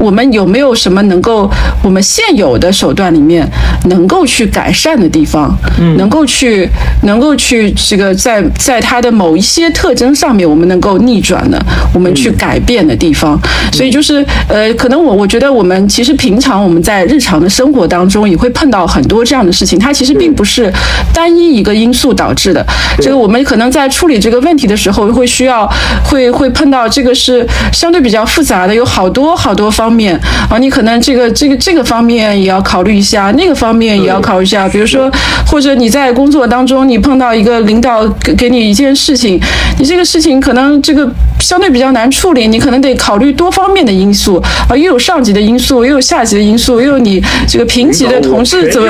[0.00, 1.48] 我们有没有什么能够
[1.82, 3.46] 我们现有的手段里面
[3.84, 5.54] 能够去改善的地方？
[5.78, 6.66] 嗯，能够去
[7.02, 13.38] 能够去这个在在它的某一些特征上面，我们能够逆转的，我们去改变的地方。
[13.72, 20.72] 所以就是呃，可能我我觉得我们其实平常我们在日常的生活当中也会碰到很多这样的事情，它其实并不是
[21.12, 22.64] 单一一个因素导致的。
[22.98, 25.70] 这个我们可能在处理这个问题的时候会需要
[26.04, 29.89] 会会碰到这个是相对比较复杂的，有好多好多方。
[29.90, 30.14] 方面
[30.48, 34.68] 啊，你可能这个这个这个方面也要考虑一下，那个方面也要考虑一下。
[34.68, 35.10] 比如说，
[35.44, 39.40] 或者你在工作当中，你碰到一个领导给给你一件事情，
[39.80, 41.10] 你这个事情可能这个
[41.40, 48.88] 相对比较难处理，你可能得考虑多方面的因素啊，又有上级的因素，又有下级的因素，又有你这个平级的同事怎么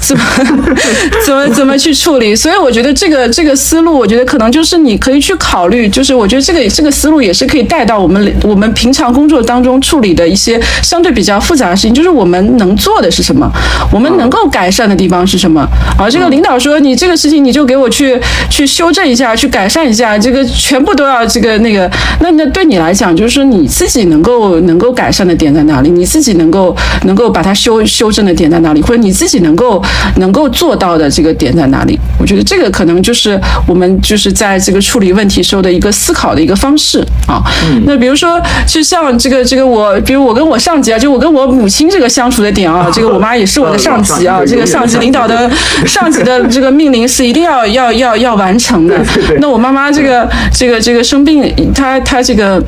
[0.00, 0.24] 怎么
[1.26, 2.34] 怎么怎么去处理。
[2.34, 13.50] 所以我觉得这个这个思路，我觉得可能就是你可以去考虑，就是我觉得这个这个思路也是可以带到我们我们平常工作当中处理的一些相对比较复杂的事情，就是我们能做的是什么，
[13.92, 15.60] 我们能够改善的地方是什么。
[15.98, 18.18] 啊，这个领导说你这个事情你就给我去
[18.48, 25.90] 去修正一下，去改善一下，这个全部都要这个那个，那那对你来讲，就是说你自己能够能够改善的点在哪里？
[25.90, 26.74] 你自己能够
[27.04, 28.80] 能够把它修修正的点在哪里？
[28.82, 29.82] 或者你自己能够
[30.16, 31.98] 能够做到的这个点在哪里？
[32.18, 37.42] 我觉得这个可能就是我们就是在这个处理问题时候的一个思考的一个方式啊。
[37.84, 45.50] 那比如说，就像这个这个我，比如我跟我上级啊，就我跟我母亲这个相处的点啊，这个我妈也是我的上级啊，这个上级领导的
[45.86, 49.00] 上级的这个命令是一定要要要要完成的。
[49.40, 52.62] 那我妈妈这个这个这个生病，她她这个。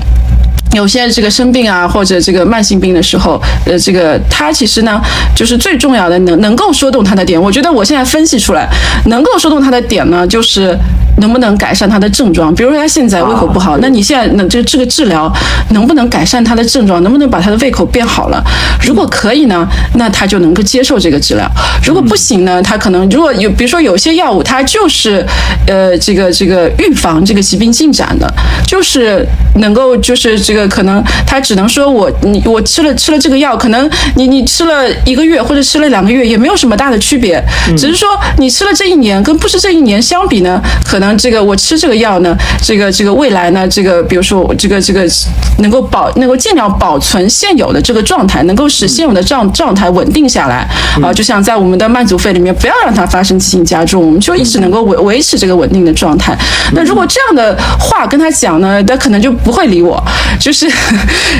[0.74, 4.98] 有些这个生病啊，或者这个慢性病的时候，呃，这个他其实呢，
[5.36, 7.38] 就是最重要的能能够说动他的点。
[7.38, 8.66] 我觉得我现在分析出来，
[9.04, 10.74] 能够说动他的点呢，就是
[11.22, 12.54] 能不能改善他的症状。
[12.54, 15.32] 比如说他现在胃口不好，那你现在能这这个治疗
[15.70, 17.02] 能不能改善他的症状？
[17.02, 18.42] 能不能把他的胃口变好了？
[18.84, 21.50] 如果可以呢，那他就能够接受这个治疗。
[21.82, 25.24] 如果不行呢，他可能如果有，比如说有些药物，它就是
[25.66, 28.26] 呃这个这个预防这个疾病进展的，
[28.66, 29.24] 就是
[29.56, 30.68] 能够就是这个。
[30.72, 37.42] 可能他只能说我你我吃了吃了这个药，可能你你吃了一个月或者吃了两个月也没有什么大的区别，
[37.76, 38.08] 只是说
[38.38, 45.04] 你吃了这一年跟不吃这一年相比呢，可能这个我吃这个药呢，这个这个未来呢，这个比如说我这个这个
[45.58, 50.66] 能够保能够尽量保存现有的这个状态，能够使现有的状状态稳定下来。
[51.02, 56.34] 啊，就像在我们的慢阻肺里面，不要让它发生急性加重，我们就一直能够维维持这个稳定的状态。
[56.72, 60.02] 那如果这样的话跟他讲呢，他可能就不会理我，
[60.40, 60.62] 就是。
[60.62, 60.70] 是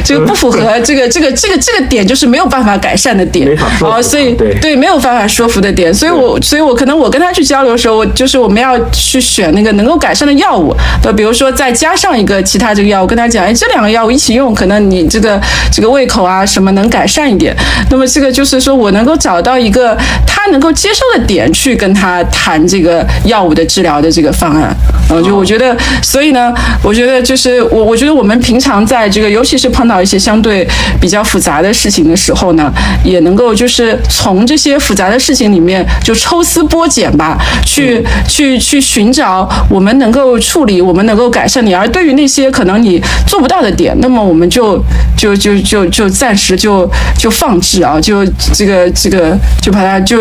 [0.04, 3.48] 这个不符合这个这个这个这个点，就是没有办法改善的点。
[3.80, 4.74] 啊，所以对。
[4.74, 10.74] 没有办法说服的点，所以我所以我可能我跟他去交流的时候，我就是我们要去选那个能够改善的药物，
[11.04, 15.40] 呃，比如说再加上一个其他这个药物，跟他讲，哎，这两个药物一起用，可能你这个
[15.72, 17.54] 这个胃口啊什么能改善一点。
[17.90, 19.96] 那么这个就是说我能够找到一个
[20.26, 24.74] 他能够接受的点，去跟他谈这个药物的治疗的这个方案。
[25.10, 30.66] 嗯，就我觉得，所以呢，我觉得就是我我觉得我们平常在这个，尤其是碰到一些相对
[31.00, 32.72] 比较复杂的事情的时候呢，
[33.04, 37.36] 也能够就是从这些复杂的事情里面就抽丝剥茧吧，
[37.66, 41.74] 去去去寻找我们能够处理、我们能够改善你。
[41.74, 44.82] 而对于那些可能你做不到的点，那么我们就
[45.16, 46.88] 就就就就暂时就
[47.18, 50.18] 就放置啊，就这个这个就把它就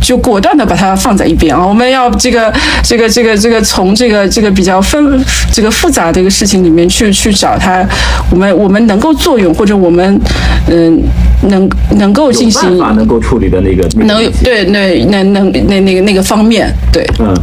[0.00, 1.66] 就果断的把它放在一边啊。
[1.66, 2.52] 我们要这个
[2.82, 7.86] 这个这个这个从这个这个比较分这个复杂的一个事情里面去去找它。
[8.30, 10.20] 我们我们能够作用，或者我们
[10.68, 11.02] 嗯
[11.48, 17.34] 能能够进行办法能够处理的那个能对那那那那那个那个方面对嗯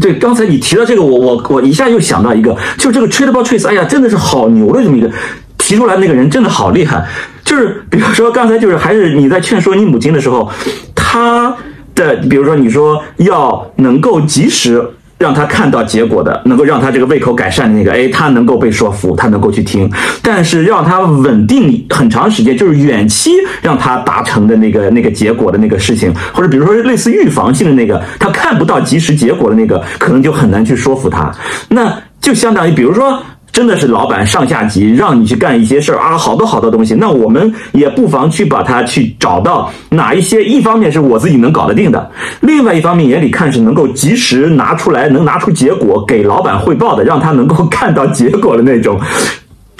[0.00, 5.10] 对刚才你提到这个我我我一下又想到一个就这个 treatable trace 哎呀真的是好牛的这么一个
[5.58, 7.04] 提出来那个人真的好厉害
[7.44, 10.48] 就是比如说刚才就是还是你在劝说你母亲的时候
[10.94, 11.54] 他
[11.94, 14.88] 的比如说你说要能够及时。
[15.22, 19.88] 让他看到结果的，能够让他这个胃口改善的那个，哎，他能够被说服，他能够去听。
[20.20, 31.32] 但是让他稳定很长时间，就是远期让他达成的那个那个结果的那个事情，或者比如说类似预防性的那个，他看不到及时结果的那个，可能就很难去说服他。
[31.68, 33.22] 那就相当于，比如说。
[33.52, 36.94] 真的是老板上下级让你去干一些事儿啊，好多好多东西。
[36.94, 48.98] 那我们也不妨去把它去找到哪一些，一方面是我自己能搞得定的，另外一方面也得看是能够及时拿出来，能拿出结果给老板汇报的，让他能够看到结果的那种。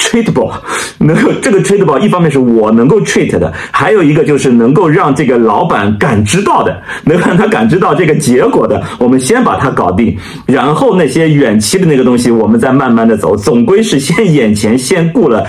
[0.03, 0.53] treatable，
[0.98, 15.46] 能够这个 treatable 一方面是我能够 treat 的，还有一个就是能够让这个老板感知到的，能让他感知到这个结果的，我们先把它搞定，然后那些远期的那个东西，我们再慢慢的走，总归是先眼前先顾了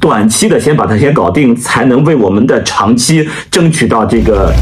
[0.00, 4.52] 短期的，先把它先搞定，才能为我们的长期争取到这个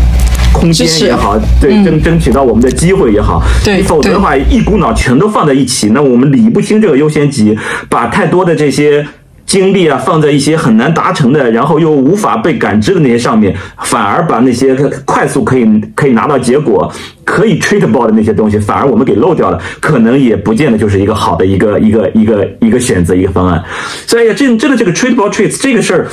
[0.53, 7.57] 空间也好，对，争争取到我们的机会也好，对，否则的话一股脑全都放在一起，那我们理不清这个优先级，
[7.89, 9.07] 把太多的这些。
[9.49, 14.75] 精力啊，放在一些很难达成的，然后又无法被感知的那些上面，反而把那些
[15.07, 16.93] 快速可以可以拿到结果、
[17.25, 23.65] 可以 treatable 的那些东西，反而我们给漏掉了，可能也不见得就是一个好的一个一个一个一个选择一个方案。
[24.07, 26.07] 所以，这真的这个 treatable treats 这个事儿，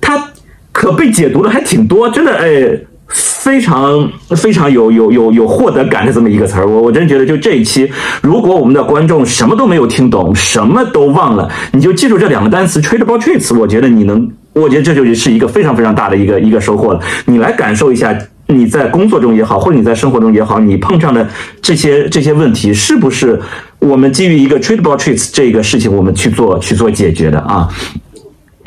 [0.00, 0.30] 它
[0.70, 2.78] 可被解读的还挺多，真的哎，
[3.10, 6.68] 非常非常有有有有获得感的这么一个词儿。
[6.68, 7.90] 我我真觉得就这一期，
[8.22, 17.00] 如果我们的观众什么都没有听懂，什么都忘了，你就记住这两个单词 tradable treats，我觉得你能，我觉得这就是一个非常非常大的一个一个收获了。
[17.26, 18.16] 你来感受一下。
[18.52, 21.24] 你在工作中也好，或者你在生活中也好，你碰上的
[21.62, 23.40] 这些这些问题，是不是
[23.78, 27.68] 我们基于一个 treatable treats 这个事情，我们去做去做解决的啊？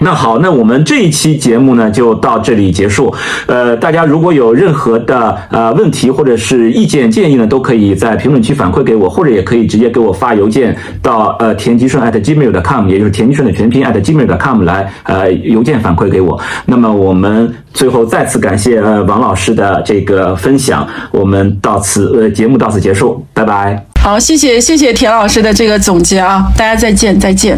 [0.03, 3.13] 那好，那我们这一期节目呢就到这里结束。
[3.47, 16.39] 呃，大家如果有任何的呃问题或者是意见建议呢，都可以在评论区反馈给我，或者也可以直接给我发邮件到呃田吉顺 at gmail.com，也就是田吉顺的全拼 at gmail.com 来呃邮件反馈给我。
[16.65, 23.85] 那么我们最后再次感谢呃王老师的这个分享，我们到此呃节目到此结束，拜拜。
[24.01, 27.57] 好，谢谢谢谢田老师的这个总结啊，大家再见再见。